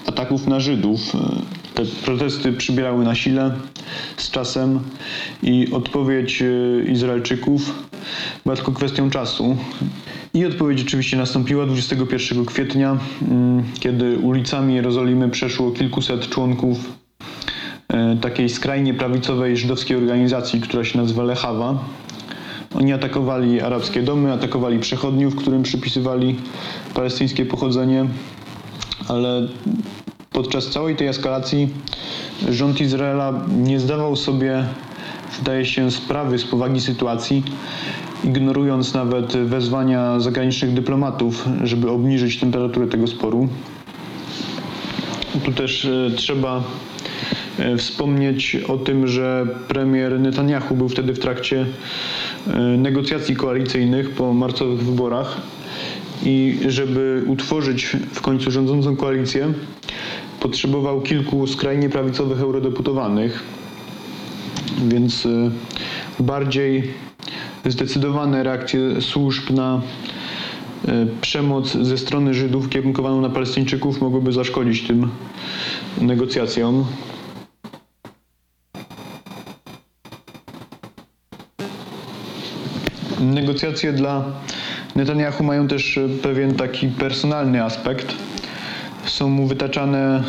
ataków 0.06 0.48
na 0.48 0.60
Żydów. 0.60 1.00
Te 1.74 1.86
protesty 1.86 2.54
przybierały 2.54 3.06
na 3.06 3.16
sile 3.16 3.52
z 4.18 4.32
czasem 4.32 4.80
i 5.44 5.68
odpowiedź 5.72 6.42
e, 6.42 6.46
Izraelczyków 6.92 7.84
była 8.44 8.56
tylko 8.56 8.72
kwestią 8.72 9.10
czasu. 9.10 9.58
I 10.34 10.46
odpowiedź 10.46 10.82
oczywiście 10.82 11.18
nastąpiła 11.18 11.66
21 11.66 12.46
kwietnia, 12.46 12.98
mm, 13.22 13.64
kiedy 13.80 14.18
ulicami 14.18 14.76
Jerozolimy 14.76 15.30
przeszło 15.30 15.72
kilkuset 15.72 16.30
członków 16.30 16.78
e, 17.88 18.18
takiej 18.22 18.50
skrajnie 18.50 18.94
prawicowej 18.94 19.58
żydowskiej 19.58 19.98
organizacji, 19.98 20.62
która 20.62 20.84
się 20.84 20.98
nazywa 20.98 21.24
Lechawa. 21.24 21.80
Oni 22.78 22.94
atakowali 22.94 23.62
arabskie 23.62 24.02
domy, 24.02 24.34
atakowali 24.34 24.80
przechodniów, 24.80 25.36
którym 25.36 25.64
przypisywali 25.64 26.36
palestyńskie 26.94 27.46
pochodzenie, 27.46 28.06
ale 29.08 29.48
podczas 30.32 30.70
całej 30.70 30.96
tej 30.96 31.08
eskalacji 31.08 31.70
rząd 32.50 32.82
Izraela 32.82 33.34
nie 33.64 33.80
zdawał 33.80 34.16
sobie, 34.16 34.66
wydaje 35.38 35.66
się, 35.66 35.92
sprawy 35.92 36.40
z 36.40 36.44
powagi 36.44 36.82
sytuacji, 36.82 37.44
ignorując 38.24 38.94
nawet 38.94 39.38
wezwania 39.38 40.20
zagranicznych 40.20 40.74
dyplomatów, 40.74 41.46
żeby 41.64 41.90
obniżyć 41.92 42.40
temperaturę 42.40 42.88
tego 42.88 43.08
sporu. 43.08 43.48
Tu 45.46 45.52
też 45.52 45.86
e, 45.86 46.12
trzeba 46.16 46.64
wspomnieć 47.78 48.58
o 48.68 48.78
tym, 48.78 49.08
że 49.08 49.48
premier 49.68 50.20
Netanyahu 50.20 50.76
był 50.76 50.90
wtedy 50.90 51.14
w 51.14 51.20
trakcie 51.20 51.66
e, 52.48 52.60
negocjacji 52.60 53.36
koalicyjnych 53.36 54.10
po 54.10 54.34
marcowych 54.34 54.80
wyborach 54.80 55.42
i 56.24 56.58
żeby 56.68 57.24
utworzyć 57.28 57.86
w 58.14 58.22
końcu 58.22 58.52
rządzącą 58.52 58.96
koalicję, 58.96 59.54
potrzebował 60.40 61.02
kilku 61.02 61.48
skrajnie 61.48 61.90
prawicowych 61.90 62.42
eurodeputowanych, 62.42 63.44
więc 64.88 65.26
e, 65.26 65.52
bardziej 66.20 66.94
zdecydowane 67.66 68.44
reakcje 68.44 69.02
służb 69.02 69.50
na 69.50 69.82
e, 70.88 71.06
przemoc 71.22 71.72
ze 71.74 71.98
strony 71.98 72.34
Żydów 72.34 72.70
kierunkowaną 72.70 73.22
na 73.22 73.30
Palestyńczyków 73.30 74.02
mogłyby 74.02 74.32
zaszkodzić 74.32 74.88
tym 74.88 75.10
negocjacjom. 76.02 76.86
Negocjacje 83.34 83.94
dla 83.94 84.26
Netanyahu 84.96 85.44
mają 85.44 85.68
też 85.68 85.98
e, 85.98 86.10
pewien 86.10 86.56
taki 86.56 86.88
personalny 86.88 87.64
aspekt. 87.64 88.16
Są 89.06 89.30
mu 89.30 89.48
wytaczane 89.48 90.24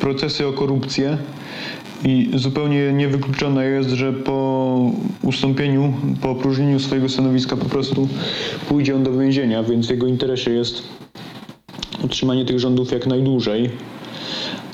procesy 0.00 0.46
o 0.46 0.52
korupcję 0.52 1.18
i 2.04 2.30
zupełnie 2.34 2.92
niewykluczone 2.92 3.64
jest, 3.64 3.90
że 3.90 4.12
po 4.12 4.90
ustąpieniu, 5.22 5.94
po 6.20 6.30
opróżnieniu 6.30 6.80
swojego 6.80 7.08
stanowiska 7.08 7.56
po 7.56 7.64
prostu 7.64 8.08
pójdzie 8.68 8.96
on 8.96 9.02
do 9.02 9.12
więzienia, 9.12 9.62
więc 9.62 9.86
w 9.86 9.90
jego 9.90 10.06
interesie 10.06 10.50
jest 10.50 10.82
utrzymanie 12.04 12.44
tych 12.44 12.58
rządów 12.58 12.92
jak 12.92 13.06
najdłużej. 13.06 13.70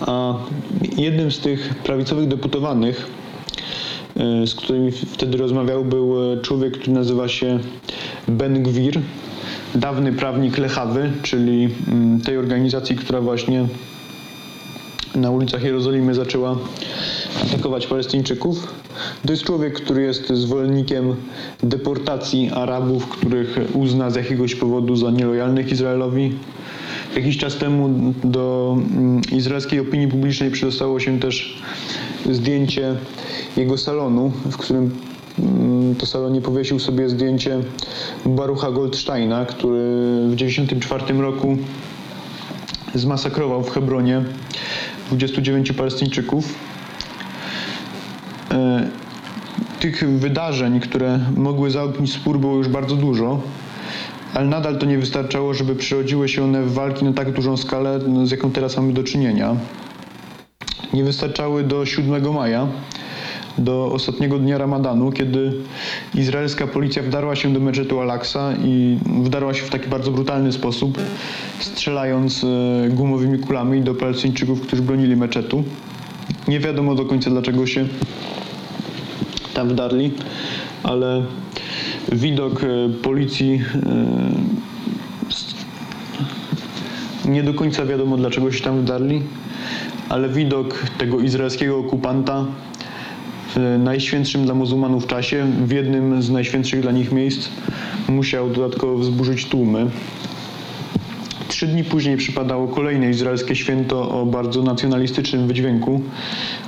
A 0.01 0.35
jednym 0.97 1.33
z 1.33 1.39
tych 1.39 1.75
prawicowych 1.75 2.29
deputowanych, 2.29 3.11
z 4.47 4.55
którymi 4.55 4.93
wtedy 4.93 5.37
rozmawiał, 5.37 5.85
był 5.85 6.33
e, 6.33 6.41
człowiek, 6.41 6.79
który 6.79 6.93
nazywa 6.93 7.29
się 7.29 7.59
Ben 8.29 8.63
Gwir, 8.63 9.01
dawny 9.75 10.13
prawnik 10.13 10.59
Lechawy, 10.59 11.11
czyli 11.23 11.69
mm, 11.89 12.21
tej 12.21 12.39
organizacji, 12.39 12.97
która 12.97 13.21
właśnie 13.21 13.67
na 15.15 15.31
ulicach 15.31 15.63
Jerozolimy 15.63 16.15
zaczęła 16.15 16.57
atakować 17.43 17.87
Palestyńczyków. 17.87 18.75
To 19.27 19.33
jest 19.33 19.45
człowiek, 19.45 19.75
który 19.75 20.03
jest 20.03 20.29
zwolennikiem 20.29 21.15
deportacji 21.63 22.51
Arabów, 22.55 23.09
których 23.09 23.59
uzna 23.75 24.11
z 24.11 24.17
jakiegoś 24.17 24.55
powodu 24.55 24.97
za 24.97 25.11
nielojalnych 25.11 25.73
Izraelowi. 25.73 26.33
Jakiś 27.17 27.39
czas 27.39 27.57
temu 27.57 28.15
do 28.25 28.77
mm, 28.79 29.21
izraelskiej 29.33 29.81
opinii 29.81 30.09
publicznej 30.09 30.51
przedostało 30.51 31.01
się 31.01 31.21
też 31.21 31.63
zdjęcie 32.35 32.97
jego 33.57 33.79
salonu, 33.79 34.33
w 34.51 34.57
którym 34.57 34.97
mm, 35.39 35.95
to 35.95 36.07
salonie 36.07 36.41
powiesił 36.41 36.79
sobie 36.79 37.09
zdjęcie 37.09 37.61
Barucha 38.27 38.71
Goldsteina, 38.71 39.47
który 39.47 39.79
w 40.29 40.33
1994 40.33 41.21
roku 41.21 41.59
zmasakrował 42.95 43.63
w 43.63 43.71
Hebronie 43.71 44.23
29 45.09 45.73
Palestyńczyków. 45.73 46.55
E, 48.51 48.89
Tych 49.81 50.19
wydarzeń, 50.19 50.81
które 50.81 51.21
mogły 51.37 51.71
zaognić 51.71 52.13
spór, 52.13 52.39
było 52.39 52.57
już 52.57 52.69
bardzo 52.69 52.97
dużo, 52.97 53.41
ale 54.35 54.47
nadal 54.47 54.79
to 54.79 54.87
nie 54.87 54.99
wystarczało, 54.99 55.55
żeby 55.55 55.75
przerodziły 55.77 56.29
się 56.29 56.45
one 56.45 56.63
w 56.63 56.73
walki 56.73 57.05
na 57.05 57.13
tak 57.13 57.33
dużą 57.33 57.57
skalę, 57.57 58.01
z 58.25 58.31
jaką 58.31 58.51
teraz 58.51 58.77
mamy 58.77 58.93
do 58.93 59.03
czynienia. 59.03 59.57
Nie 60.99 61.05
wystarczały 61.05 61.65
do 61.65 61.87
7 61.87 62.33
maja, 62.35 62.69
do 63.59 63.93
ostatniego 63.93 64.39
dnia 64.39 64.59
Ramadanu, 64.59 65.13
kiedy 65.13 65.53
izraelska 66.15 66.67
policja 66.67 67.03
wdarła 67.03 67.37
się 67.37 67.53
do 67.53 67.61
meczetu 67.61 68.01
Al-Aqsa 68.01 68.53
i 68.65 68.99
wdarła 69.23 69.55
się 69.55 69.63
w 69.63 69.71
taki 69.71 69.89
bardzo 69.89 70.11
brutalny 70.11 70.53
sposób, 70.53 70.99
strzelając 71.59 72.45
e, 72.45 72.47
gumowymi 72.89 73.39
kulami 73.39 73.83
do 73.83 73.95
Palestyńczyków, 73.95 74.61
którzy 74.61 74.83
bronili 74.83 75.17
meczetu. 75.17 75.65
Nie 76.49 76.61
wiadomo 76.61 76.95
do 76.95 77.05
końca 77.05 77.31
dlaczego 77.31 77.67
się 77.67 77.87
tam 79.55 79.69
wdarli, 79.69 80.13
ale 80.83 81.25
widok 82.13 82.65
e, 82.65 82.89
policji 83.03 83.61
e, 87.27 87.31
nie 87.31 87.43
do 87.43 87.55
końca 87.55 87.87
wiadomo 87.87 88.17
dlaczego 88.17 88.53
się 88.53 88.65
tam 88.65 88.81
wdarli, 88.81 89.23
ale 90.09 90.29
widok 90.29 90.85
tego 90.99 91.21
izraelskiego 91.21 91.79
okupanta 91.79 92.45
w 93.57 93.79
najświętszym 93.79 94.45
dla 94.45 94.55
muzułmanów 94.55 95.07
czasie, 95.07 95.47
w 95.65 95.73
jednym 95.73 96.23
z 96.23 96.31
najświętszych 96.31 96.81
dla 96.81 96.93
nich 96.93 97.13
miejsc, 97.13 97.49
musiał 98.09 98.51
dodatkowo 98.51 98.99
wzburzyć 98.99 99.47
tłumy. 99.47 99.91
Trzy 101.49 101.67
dni 101.67 101.85
później 101.85 102.17
przypadało 102.17 102.69
kolejne 102.69 103.11
izraelskie 103.11 103.57
święto 103.57 104.21
o 104.21 104.27
bardzo 104.27 104.63
nacjonalistycznym 104.63 105.47
wydźwięku. 105.47 106.01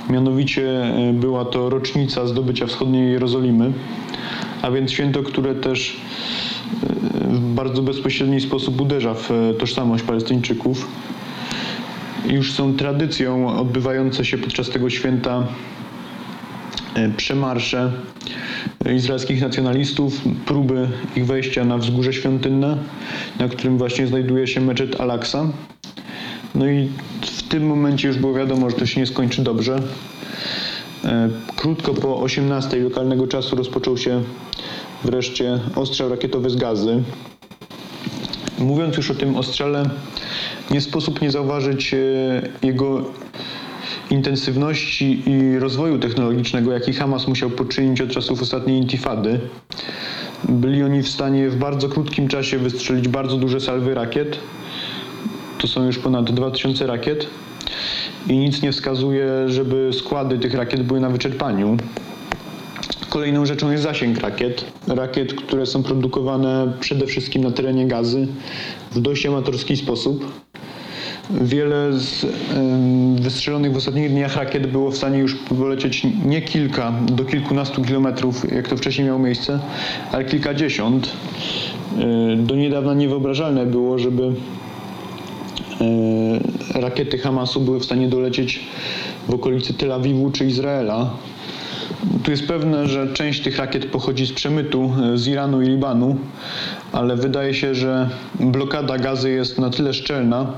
Mianowicie 0.09 0.69
e, 0.69 1.13
była 1.13 1.45
to 1.45 1.69
rocznica 1.69 2.27
zdobycia 2.27 2.67
wschodniej 2.67 3.11
Jerozolimy, 3.11 3.71
a 4.61 4.71
więc 4.71 4.91
święto, 4.91 5.23
które 5.23 5.55
też 5.55 6.01
e, 6.83 7.27
w 7.27 7.39
bardzo 7.39 7.81
bezpośredni 7.81 8.41
sposób 8.41 8.81
uderza 8.81 9.13
w 9.13 9.31
e, 9.31 9.53
tożsamość 9.53 10.03
Palestyńczyków. 10.03 10.87
Już 12.29 12.53
są 12.53 12.73
tradycją 12.73 13.59
odbywające 13.59 14.25
się 14.25 14.37
podczas 14.37 14.69
tego 14.69 14.89
święta 14.89 15.47
e, 16.95 17.09
przemarsze 17.09 17.91
izraelskich 18.95 19.41
nacjonalistów, 19.41 20.21
próby 20.45 20.87
ich 21.15 21.25
wejścia 21.25 21.65
na 21.65 21.77
wzgórze 21.77 22.13
świątynne, 22.13 22.77
na 23.39 23.47
którym 23.47 23.77
właśnie 23.77 24.07
znajduje 24.07 24.47
się 24.47 24.61
meczet 24.61 25.01
Al-Aqsa. 25.01 25.47
No 26.55 26.67
i 26.67 26.89
w 27.21 27.43
tym 27.43 27.67
momencie 27.67 28.07
już 28.07 28.17
było 28.17 28.33
wiadomo, 28.33 28.69
że 28.69 28.75
to 28.75 28.85
się 28.85 29.01
nie 29.01 29.07
skończy 29.07 29.41
dobrze. 29.43 29.81
E, 31.05 31.29
Krótko 31.55 31.93
po 31.93 32.21
18 32.21 32.77
lokalnego 32.77 33.27
czasu 33.27 33.55
rozpoczął 33.55 33.97
się 33.97 34.23
wreszcie 35.03 35.59
ostrzał 35.75 36.09
rakietowy 36.09 36.49
z 36.49 36.55
gazy. 36.55 37.03
Mówiąc 38.59 38.97
już 38.97 39.11
o 39.11 39.15
tym 39.15 39.35
ostrzale, 39.35 39.89
nie 40.71 40.81
sposób 40.81 41.21
nie 41.21 41.31
zauważyć 41.31 41.93
e, 41.93 41.97
jego 42.63 43.05
intensywności 44.09 45.23
i 45.29 45.59
rozwoju 45.59 45.99
technologicznego, 45.99 46.71
jaki 46.71 46.93
Hamas 46.93 47.27
musiał 47.27 47.49
poczynić 47.49 48.01
od 48.01 48.11
czasów 48.11 48.41
ostatniej 48.41 48.77
intifady. 48.77 49.39
Byli 50.43 50.83
oni 50.83 51.01
w 51.03 51.09
stanie 51.09 51.49
w 51.49 51.55
bardzo 51.55 51.89
krótkim 51.89 52.27
czasie 52.27 52.57
wystrzelić 52.57 53.07
bardzo 53.07 53.37
duże 53.37 53.59
salwy 53.59 53.93
rakiet. 53.93 54.37
To 55.57 55.67
są 55.67 55.85
już 55.85 55.99
ponad 55.99 56.31
2000 56.31 56.87
rakiet. 56.87 57.27
I 58.27 58.37
nic 58.37 58.61
nie 58.61 58.71
wskazuje, 58.71 59.27
żeby 59.47 59.89
składy 59.93 60.39
tych 60.39 60.53
rakiet 60.53 60.83
były 60.83 60.99
na 60.99 61.09
wyczerpaniu. 61.09 61.77
Kolejną 63.11 63.45
rzeczą 63.45 63.71
jest 63.71 63.83
zasięg 63.83 64.19
rakiet. 64.19 64.65
Rakiet, 64.87 65.33
które 65.33 65.65
są 65.65 65.83
produkowane 65.83 66.73
przede 66.79 67.05
wszystkim 67.05 67.43
na 67.43 67.51
terenie 67.51 67.87
gazy 67.87 68.27
w 68.91 68.99
dość 68.99 69.25
amatorski 69.25 69.77
sposób. 69.77 70.31
Wiele 71.41 71.93
z 71.93 72.25
wystrzelonych 73.21 73.73
w 73.73 73.77
ostatnich 73.77 74.09
dniach 74.09 74.35
rakiet 74.35 74.67
było 74.67 74.91
w 74.91 74.97
stanie 74.97 75.19
już 75.19 75.35
polecieć 75.35 76.07
nie 76.25 76.41
kilka 76.41 76.91
do 76.91 77.25
kilkunastu 77.25 77.81
kilometrów, 77.81 78.51
jak 78.51 78.67
to 78.67 78.77
wcześniej 78.77 79.07
miało 79.07 79.19
miejsce, 79.19 79.59
ale 80.11 80.25
kilkadziesiąt. 80.25 81.07
Y, 82.33 82.35
Do 82.37 82.55
niedawna 82.55 82.93
niewyobrażalne 82.93 83.65
było, 83.65 83.99
żeby 83.99 84.23
e, 86.73 86.81
rakiety 86.81 87.17
Hamasu 87.17 87.61
były 87.61 87.79
w 87.79 87.85
stanie 87.85 88.07
dolecieć 88.07 88.59
w 89.27 89.33
okolicy 89.33 89.73
Tel 89.73 89.91
Awiwu 89.91 90.31
czy 90.31 90.45
Izraela. 90.45 91.13
Tu 92.23 92.31
jest 92.31 92.47
pewne, 92.47 92.87
że 92.87 93.13
część 93.13 93.41
tych 93.41 93.57
rakiet 93.57 93.85
pochodzi 93.85 94.25
z 94.25 94.31
przemytu 94.31 94.93
e, 95.13 95.17
z 95.17 95.27
Iranu 95.27 95.61
i 95.61 95.65
Libanu, 95.65 96.17
ale 96.91 97.15
wydaje 97.15 97.53
się, 97.53 97.75
że 97.75 98.09
blokada 98.39 98.97
gazy 98.97 99.31
jest 99.31 99.59
na 99.59 99.69
tyle 99.69 99.93
szczelna, 99.93 100.53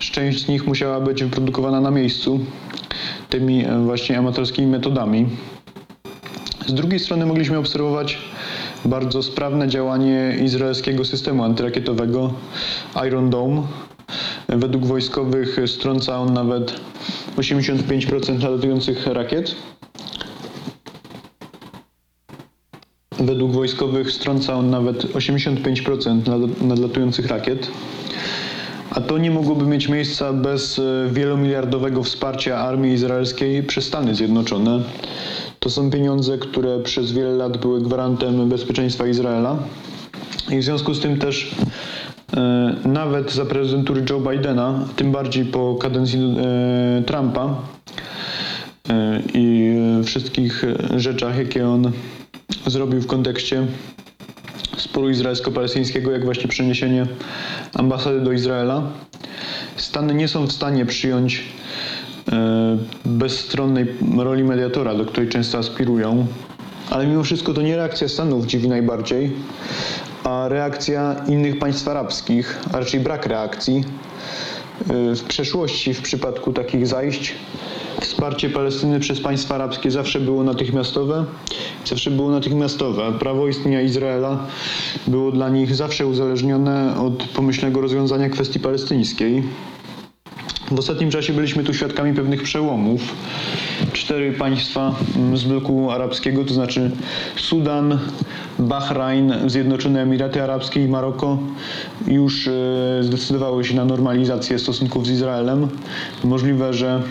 że 0.00 0.12
część 0.12 0.44
z 0.44 0.48
nich 0.48 0.66
musiała 0.66 1.00
być 1.00 1.24
wyprodukowana 1.24 1.80
na 1.80 1.90
miejscu 1.90 2.40
tymi 3.30 3.64
e, 3.64 3.78
właśnie 3.78 4.18
amatorskimi 4.18 4.68
metodami. 4.68 5.26
Z 6.66 6.74
drugiej 6.74 6.98
strony 6.98 7.26
mogliśmy 7.26 7.58
obserwować 7.58 8.18
bardzo 8.84 9.22
sprawne 9.22 9.68
działanie 9.68 10.36
izraelskiego 10.44 11.04
systemu 11.04 11.44
antyrakietowego 11.44 12.32
Iron 13.06 13.30
Dome. 13.30 13.62
Według 14.48 14.86
wojskowych 14.86 15.58
strąca 15.66 16.18
on 16.18 16.32
nawet 16.32 16.72
85% 17.36 18.32
nadlatujących 18.32 19.06
rakiet. 19.06 19.54
Według 23.20 23.52
wojskowych 23.52 24.12
strąca 24.12 24.54
on 24.54 24.70
nawet 24.70 25.02
85% 25.04 26.26
nad- 26.28 26.62
nadlatujących 26.62 27.26
rakiet. 27.26 27.70
A 28.90 29.00
to 29.00 29.18
nie 29.18 29.30
mogłoby 29.30 29.66
mieć 29.66 29.88
miejsca 29.88 30.32
bez 30.32 30.78
e, 30.78 30.82
wielomiliardowego 31.12 32.02
wsparcia 32.02 32.58
armii 32.58 32.92
izraelskiej 32.92 33.62
przez 33.62 33.84
Stany 33.84 34.14
Zjednoczone. 34.14 34.80
To 35.60 35.70
są 35.70 35.90
pieniądze, 35.90 36.38
które 36.38 36.80
przez 36.80 37.12
wiele 37.12 37.30
lat 37.30 37.56
były 37.56 37.80
gwarantem 37.80 38.48
bezpieczeństwa 38.48 39.06
Izraela. 39.06 39.56
I 40.50 40.58
w 40.58 40.62
związku 40.64 40.94
z 40.94 41.00
tym 41.00 41.18
też 41.18 41.54
e, 42.36 42.74
nawet 42.84 43.32
za 43.32 43.44
prezydentury 43.44 44.04
Joe 44.10 44.20
Bidena, 44.20 44.84
tym 44.96 45.12
bardziej 45.12 45.44
po 45.44 45.74
kadencji 45.74 46.20
e, 46.98 47.02
Trumpa 47.02 47.54
i 49.34 49.74
wszystkich 50.04 50.64
rzeczach, 50.96 51.38
jakie 51.38 51.68
on 51.68 51.92
zrobił 52.66 53.00
w 53.00 53.06
kontekście 53.06 53.66
sporu 54.76 55.10
izraelsko-palestyńskiego, 55.10 56.10
jak 56.12 56.24
właśnie 56.24 56.48
przeniesienie 56.48 57.06
ambasady 57.74 58.20
do 58.20 58.32
Izraela. 58.32 58.82
Stany 59.76 60.14
nie 60.14 60.28
są 60.28 60.46
w 60.46 60.52
stanie 60.52 60.86
przyjąć 60.86 61.42
e, 62.32 62.78
bezstronnej 63.04 63.86
roli 64.18 64.44
mediatora, 64.44 64.94
do 64.94 65.04
której 65.04 65.28
często 65.28 65.58
aspirują, 65.58 66.26
ale 66.90 67.06
mimo 67.06 67.22
wszystko 67.24 67.54
to 67.54 67.62
nie 67.62 67.76
reakcja 67.76 68.08
Stanów 68.08 68.46
dziwi 68.46 68.68
najbardziej, 68.68 69.32
a 70.24 70.48
reakcja 70.48 71.16
innych 71.28 71.58
państw 71.58 71.88
arabskich, 71.88 72.58
a 72.72 72.78
raczej 72.78 73.00
brak 73.00 73.26
reakcji. 73.26 73.84
E, 74.80 75.14
W 75.14 75.22
przeszłości, 75.22 75.94
w 75.94 76.02
przypadku 76.02 76.52
takich 76.52 76.86
zajść, 76.86 77.34
wsparcie 78.00 78.50
Palestyny 78.50 79.00
przez 79.00 79.20
państwa 79.20 79.54
arabskie 79.54 79.90
zawsze 79.90 80.20
było 80.20 80.44
natychmiastowe, 80.44 81.24
zawsze 81.84 82.10
było 82.10 82.30
natychmiastowe. 82.30 83.12
Prawo 83.18 83.48
istnienia 83.48 83.80
Izraela 83.82 84.46
było 85.06 85.32
dla 85.32 85.48
nich 85.48 85.74
zawsze 85.74 86.06
uzależnione 86.06 86.96
od 87.00 87.22
pomyślnego 87.28 87.80
rozwiązania 87.80 88.28
kwestii 88.28 88.60
palestyńskiej. 88.60 89.42
W 90.70 90.78
ostatnim 90.78 91.10
czasie 91.10 91.32
byliśmy 91.32 91.64
tu 91.64 91.74
świadkami 91.74 92.14
pewnych 92.14 92.42
przełomów. 92.42 93.00
Cztery 94.06 94.32
państwa 94.32 94.94
mm, 95.16 95.36
z 95.36 95.44
bloku 95.44 95.90
arabskiego, 95.90 96.44
to 96.44 96.54
znaczy 96.54 96.90
Sudan, 97.36 97.98
Bahrajn, 98.58 99.32
Zjednoczone 99.46 100.02
Emiraty 100.02 100.42
Arabskie 100.42 100.84
i 100.84 100.88
Maroko, 100.88 101.38
już 102.06 102.48
e, 102.48 102.52
zdecydowały 103.00 103.64
się 103.64 103.74
na 103.74 103.84
normalizację 103.84 104.58
stosunków 104.58 105.06
z 105.06 105.10
Izraelem. 105.10 105.68
Możliwe, 106.24 106.74
że 106.74 107.02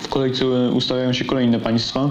w 0.00 0.08
kolejce 0.08 0.46
ustawiają 0.70 1.12
się 1.12 1.24
kolejne 1.24 1.60
państwa. 1.60 2.10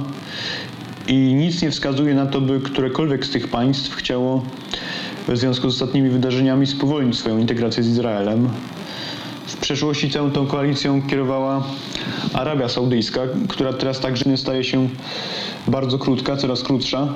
I 1.07 1.15
nic 1.15 1.61
nie 1.61 1.71
wskazuje 1.71 2.13
na 2.13 2.25
to, 2.25 2.41
by 2.41 2.59
którekolwiek 2.59 3.25
z 3.25 3.29
tych 3.29 3.47
państw 3.47 3.95
chciało 3.95 4.45
w 5.27 5.37
związku 5.37 5.69
z 5.69 5.73
ostatnimi 5.73 6.09
wydarzeniami 6.09 6.67
spowolnić 6.67 7.17
swoją 7.17 7.37
integrację 7.37 7.83
z 7.83 7.87
Izraelem. 7.87 8.49
Przeszłości 9.71 10.09
całą 10.09 10.31
tą 10.31 10.47
koalicją 10.47 11.01
kierowała 11.01 11.63
Arabia 12.33 12.69
Saudyjska, 12.69 13.21
która 13.47 13.73
teraz 13.73 13.99
także 13.99 14.37
staje 14.37 14.63
się 14.63 14.89
bardzo 15.67 15.97
krótka, 15.97 16.37
coraz 16.37 16.63
krótsza. 16.63 17.07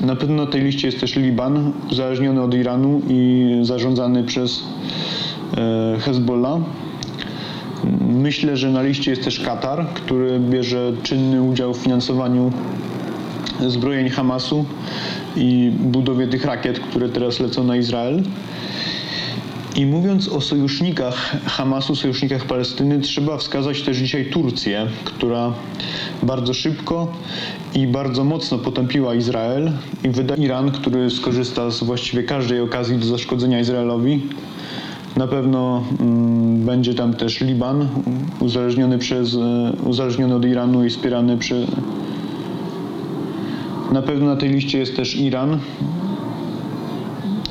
Na 0.00 0.16
pewno 0.16 0.44
na 0.44 0.50
tej 0.50 0.62
liście 0.62 0.88
jest 0.88 1.00
też 1.00 1.16
Liban, 1.16 1.72
uzależniony 1.90 2.42
od 2.42 2.54
Iranu 2.54 3.02
i 3.08 3.50
zarządzany 3.62 4.24
przez 4.24 4.64
e, 5.56 5.98
Hezbollah. 6.00 6.60
Myślę, 8.00 8.56
że 8.56 8.70
na 8.70 8.82
liście 8.82 9.10
jest 9.10 9.24
też 9.24 9.40
Katar, 9.40 9.86
który 9.94 10.40
bierze 10.40 10.92
czynny 11.02 11.42
udział 11.42 11.74
w 11.74 11.78
finansowaniu 11.78 12.52
zbrojeń 13.66 14.08
Hamasu 14.08 14.64
i 15.36 15.72
budowie 15.80 16.28
tych 16.28 16.44
rakiet, 16.44 16.80
które 16.80 17.08
teraz 17.08 17.40
lecą 17.40 17.64
na 17.64 17.76
Izrael. 17.76 18.22
I 19.76 19.86
mówiąc 19.86 20.28
o 20.28 20.40
sojusznikach 20.40 21.36
Hamasu, 21.46 21.96
sojusznikach 21.96 22.44
Palestyny, 22.44 23.00
trzeba 23.00 23.36
wskazać 23.36 23.82
też 23.82 23.96
dzisiaj 23.96 24.30
Turcję, 24.30 24.86
która 25.04 25.52
bardzo 26.22 26.54
szybko 26.54 27.12
i 27.74 27.86
bardzo 27.86 28.24
mocno 28.24 28.58
potępiła 28.58 29.14
Izrael 29.14 29.72
i 30.04 30.08
wyda 30.08 30.34
Iran, 30.34 30.70
który 30.70 31.10
skorzysta 31.10 31.70
z 31.70 31.82
właściwie 31.82 32.22
każdej 32.22 32.60
okazji 32.60 32.98
do 32.98 33.06
zaszkodzenia 33.06 33.60
Izraelowi. 33.60 34.22
Na 35.16 35.26
pewno 35.26 35.84
mm, 36.00 36.64
będzie 36.66 36.94
tam 36.94 37.14
też 37.14 37.40
Liban, 37.40 37.88
uzależniony, 38.40 38.98
przez, 38.98 39.34
e, 39.34 39.72
uzależniony 39.84 40.34
od 40.34 40.44
Iranu 40.44 40.84
i 40.84 40.90
wspierany 40.90 41.38
przez. 41.38 41.70
Na 43.92 44.02
pewno 44.02 44.26
na 44.26 44.36
tej 44.36 44.50
liście 44.50 44.78
jest 44.78 44.96
też 44.96 45.16
Iran, 45.16 45.58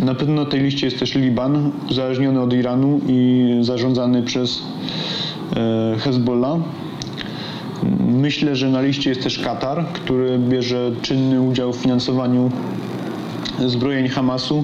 na 0.02 0.16
pewno 0.16 0.44
na 0.44 0.50
tej 0.50 0.62
liście 0.62 0.88
jest 0.88 1.00
też 1.00 1.16
Liban, 1.16 1.72
uzależniony 1.90 2.42
od 2.42 2.54
Iranu 2.54 3.02
i 3.08 3.50
zarządzany 3.62 4.24
przez 4.24 4.64
e, 5.56 5.96
Hezbollah. 6.00 6.58
Myślę, 8.08 8.56
że 8.56 8.70
na 8.70 8.82
liście 8.82 9.10
jest 9.10 9.24
też 9.24 9.40
Katar, 9.40 9.86
który 9.94 10.40
bierze 10.40 10.92
czynny 11.02 11.42
udział 11.42 11.74
w 11.74 11.78
finansowaniu 11.78 12.52
zbrojeń 13.66 14.08
Hamasu 14.08 14.64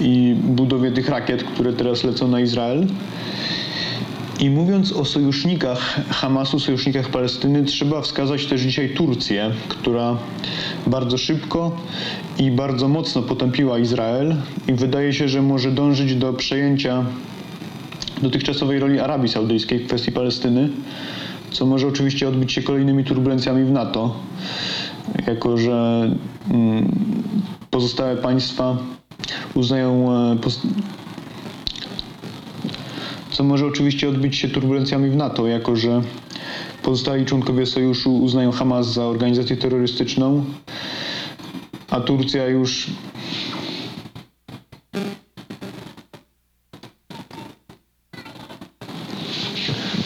i 0.00 0.36
budowie 0.44 0.92
tych 0.92 1.08
rakiet, 1.08 1.44
które 1.44 1.72
teraz 1.72 2.04
lecą 2.04 2.28
na 2.28 2.40
Izrael. 2.40 2.86
I 4.40 4.50
mówiąc 4.50 4.92
o 4.92 5.04
sojusznikach 5.04 6.00
Hamasu, 6.10 6.60
sojusznikach 6.60 7.08
Palestyny, 7.08 7.64
trzeba 7.64 8.00
wskazać 8.00 8.46
też 8.46 8.60
dzisiaj 8.60 8.88
Turcję, 8.94 9.50
która 9.68 10.16
bardzo 10.86 11.18
szybko 11.18 11.76
i 12.38 12.50
bardzo 12.50 12.88
mocno 12.88 13.22
potępiła 13.22 13.78
Izrael 13.78 14.36
i 14.68 14.72
wydaje 14.72 15.12
się, 15.12 15.28
że 15.28 15.42
może 15.42 15.70
dążyć 15.72 16.14
do 16.14 16.32
przejęcia 16.32 17.04
dotychczasowej 18.22 18.78
roli 18.78 19.00
Arabii 19.00 19.28
Saudyjskiej 19.28 19.78
w 19.78 19.86
kwestii 19.86 20.12
Palestyny, 20.12 20.68
co 21.50 21.66
może 21.66 21.86
oczywiście 21.86 22.28
odbyć 22.28 22.52
się 22.52 22.62
kolejnymi 22.62 23.04
turbulencjami 23.04 23.64
w 23.64 23.70
NATO, 23.70 24.16
jako 25.26 25.56
że 25.58 26.10
mm, 26.50 26.92
pozostałe 27.70 28.16
państwa 28.16 28.76
uznają 29.54 30.12
e, 30.12 30.36
co 33.36 33.44
może 33.44 33.66
oczywiście 33.66 34.08
odbyć 34.08 34.36
się 34.36 34.48
turbulencjami 34.48 35.10
w 35.10 35.16
NATO, 35.16 35.46
jako 35.46 35.76
że 35.76 36.02
pozostali 36.82 37.24
członkowie 37.24 37.66
sojuszu 37.66 38.16
uznają 38.16 38.52
Hamas 38.52 38.86
za 38.86 39.04
organizację 39.04 39.56
terrorystyczną, 39.56 40.44
a 41.90 42.00
Turcja 42.00 42.46
już 42.48 42.90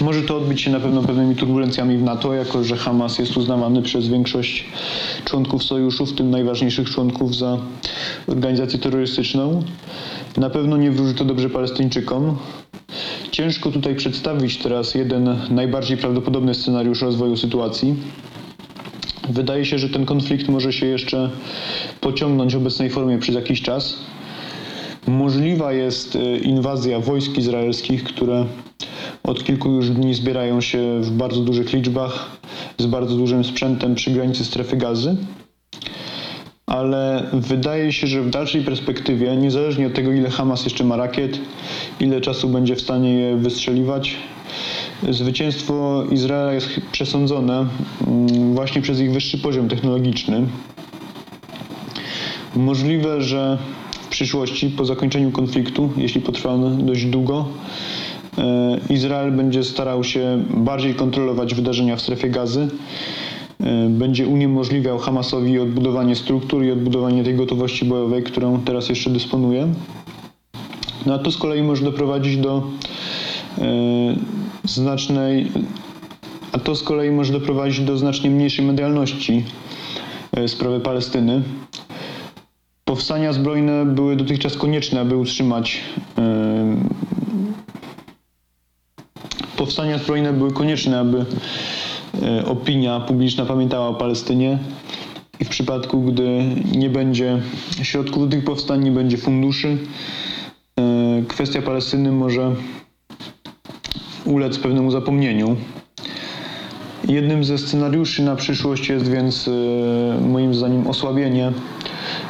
Może 0.00 0.22
to 0.22 0.36
odbyć 0.36 0.60
się 0.60 0.70
na 0.70 0.80
pewno 0.80 1.02
pewnymi 1.02 1.36
turbulencjami 1.36 1.98
w 1.98 2.02
NATO, 2.02 2.34
jako 2.34 2.64
że 2.64 2.76
Hamas 2.76 3.18
jest 3.18 3.36
uznawany 3.36 3.82
przez 3.82 4.08
większość 4.08 4.64
członków 5.24 5.64
sojuszu, 5.64 6.06
w 6.06 6.12
tym 6.12 6.30
najważniejszych 6.30 6.90
członków, 6.90 7.36
za 7.36 7.58
organizację 8.26 8.78
terrorystyczną. 8.78 9.62
Na 10.36 10.50
pewno 10.50 10.76
nie 10.76 10.90
wróży 10.90 11.14
to 11.14 11.24
dobrze 11.24 11.50
Palestyńczykom. 11.50 12.36
Ciężko 13.40 13.70
tutaj 13.70 13.94
przedstawić 13.94 14.58
teraz 14.58 14.94
jeden 14.94 15.36
najbardziej 15.50 15.96
prawdopodobny 15.96 16.54
scenariusz 16.54 17.02
rozwoju 17.02 17.36
sytuacji. 17.36 17.94
Wydaje 19.28 19.64
się, 19.64 19.78
że 19.78 19.88
ten 19.88 20.06
konflikt 20.06 20.48
może 20.48 20.72
się 20.72 20.86
jeszcze 20.86 21.30
pociągnąć 22.00 22.54
w 22.54 22.56
obecnej 22.56 22.90
formie 22.90 23.18
przez 23.18 23.34
jakiś 23.34 23.62
czas. 23.62 23.98
Możliwa 25.06 25.72
jest 25.72 26.16
e, 26.16 26.38
inwazja 26.38 27.00
wojsk 27.00 27.38
izraelskich, 27.38 28.04
które 28.04 28.46
od 29.22 29.44
kilku 29.44 29.70
już 29.70 29.90
dni 29.90 30.14
zbierają 30.14 30.60
się 30.60 31.00
w 31.00 31.10
bardzo 31.10 31.40
dużych 31.40 31.72
liczbach 31.72 32.30
z 32.78 32.86
bardzo 32.86 33.16
dużym 33.16 33.44
sprzętem 33.44 33.94
przy 33.94 34.10
granicy 34.10 34.44
strefy 34.44 34.76
gazy. 34.76 35.16
Ale 36.70 37.26
wydaje 37.32 37.92
się, 37.92 38.06
że 38.06 38.22
w 38.22 38.30
dalszej 38.30 38.62
perspektywie, 38.62 39.36
niezależnie 39.36 39.86
od 39.86 39.94
tego, 39.94 40.12
ile 40.12 40.30
Hamas 40.30 40.64
jeszcze 40.64 40.84
ma 40.84 40.96
rakiet, 40.96 41.38
ile 42.00 42.20
czasu 42.20 42.48
będzie 42.48 42.76
w 42.76 42.80
stanie 42.80 43.14
je 43.14 43.36
wystrzeliwać, 43.36 44.16
zwycięstwo 45.10 46.04
Izraela 46.10 46.52
jest 46.52 46.68
przesądzone 46.92 47.66
mm, 48.06 48.54
właśnie 48.54 48.82
przez 48.82 49.00
ich 49.00 49.12
wyższy 49.12 49.38
poziom 49.38 49.68
technologiczny. 49.68 50.46
Możliwe, 52.56 53.22
że 53.22 53.58
w 54.02 54.08
przyszłości, 54.08 54.70
po 54.70 54.84
zakończeniu 54.84 55.30
konfliktu, 55.30 55.92
jeśli 55.96 56.20
potrwa 56.20 56.50
on 56.50 56.86
dość 56.86 57.04
długo, 57.04 57.48
E, 58.38 58.78
Izrael 58.90 59.32
będzie 59.32 59.64
starał 59.64 60.04
się 60.04 60.44
bardziej 60.50 60.94
kontrolować 60.94 61.54
wydarzenia 61.54 61.96
w 61.96 62.00
strefie 62.00 62.30
gazy, 62.30 62.68
będzie 63.88 64.26
uniemożliwiał 64.26 64.98
Hamasowi 64.98 65.58
odbudowanie 65.58 66.16
struktur 66.16 66.64
i 66.64 66.70
odbudowanie 66.70 67.24
tej 67.24 67.34
gotowości 67.34 67.84
bojowej, 67.84 68.22
którą 68.22 68.60
teraz 68.60 68.88
jeszcze 68.88 69.10
dysponuje. 69.10 69.68
No 71.06 71.14
a 71.14 71.18
to 71.18 71.30
z 71.30 71.36
kolei 71.36 71.62
może 71.62 71.84
doprowadzić 71.84 72.36
do 72.36 72.62
e, 73.58 73.62
znacznej, 74.64 75.46
a 76.52 76.58
to 76.58 76.76
z 76.76 76.82
kolei 76.82 77.10
może 77.10 77.32
doprowadzić 77.32 77.80
do 77.80 77.96
znacznie 77.96 78.30
mniejszej 78.30 78.64
medialności 78.64 79.44
sprawy 80.46 80.80
Palestyny. 80.80 81.42
Powstania 82.84 83.32
zbrojne 83.32 83.86
były 83.86 84.16
dotychczas 84.16 84.56
konieczne, 84.56 85.00
aby 85.00 85.16
utrzymać 85.16 85.80
powstania 89.60 89.98
zbrojne 89.98 90.32
były 90.32 90.52
konieczne, 90.52 91.00
aby 91.00 91.18
e, 91.18 91.24
opinia 92.46 93.00
publiczna 93.00 93.46
pamiętała 93.46 93.88
o 93.88 93.94
Palestynie 93.94 94.58
i 95.40 95.44
w 95.44 95.48
przypadku, 95.48 96.00
gdy 96.02 96.44
nie 96.74 96.90
będzie 96.90 97.38
środków 97.82 98.24
do 98.24 98.30
tych 98.36 98.44
powstań, 98.44 98.84
nie 98.84 98.90
będzie 98.90 99.16
funduszy, 99.16 99.78
e, 100.76 101.22
kwestia 101.28 101.62
Palestyny 101.62 102.12
może 102.12 102.54
ulec 104.24 104.58
pewnemu 104.58 104.90
zapomnieniu. 104.90 105.56
Jednym 107.08 107.44
ze 107.44 107.58
scenariuszy 107.58 108.22
na 108.22 108.36
przyszłość 108.36 108.88
jest 108.88 109.10
więc 109.10 109.48
e, 109.48 110.20
moim 110.20 110.54
zdaniem 110.54 110.86
osłabienie 110.86 111.52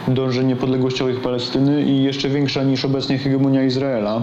dążeń 0.09 0.47
niepodległościowych 0.47 1.21
Palestyny 1.21 1.83
i 1.83 2.03
jeszcze 2.03 2.29
większa 2.29 2.65
niż 2.65 2.85
obecnie 2.85 3.19
hegemonia 3.19 3.65
Izraela. 3.65 4.23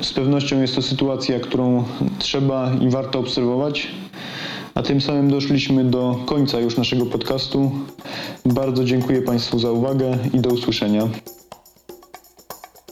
Z 0.00 0.12
pewnością 0.12 0.60
jest 0.60 0.74
to 0.74 0.82
sytuacja, 0.82 1.40
którą 1.40 1.84
trzeba 2.18 2.72
i 2.80 2.88
warto 2.88 3.18
obserwować. 3.18 3.88
A 4.78 4.82
tym 4.82 5.00
samym 5.00 5.30
doszliśmy 5.30 5.84
do 5.84 6.18
końca 6.26 6.60
już 6.60 6.76
naszego 6.76 7.06
podcastu. 7.06 7.70
Bardzo 8.44 8.84
dziękuję 8.84 9.22
Państwu 9.22 9.58
za 9.58 9.70
uwagę 9.70 10.18
i 10.32 10.40
do 10.40 10.50
usłyszenia. 10.50 11.08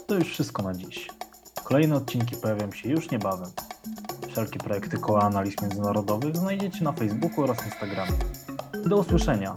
To 0.07 0.14
już 0.14 0.29
wszystko 0.29 0.62
na 0.62 0.75
dziś. 0.75 1.09
Kolejne 1.64 1.96
odcinki 1.96 2.37
pojawią 2.37 2.72
się 2.72 2.88
już 2.88 3.11
niebawem. 3.11 3.51
Wszelkie 4.31 4.59
projekty 4.59 4.99
Koła 4.99 5.22
Analiz 5.22 5.62
Międzynarodowych 5.62 6.37
znajdziecie 6.37 6.85
na 6.85 6.92
Facebooku 6.92 7.44
oraz 7.44 7.66
Instagramie. 7.66 8.18
Do 8.87 8.96
usłyszenia. 8.96 9.55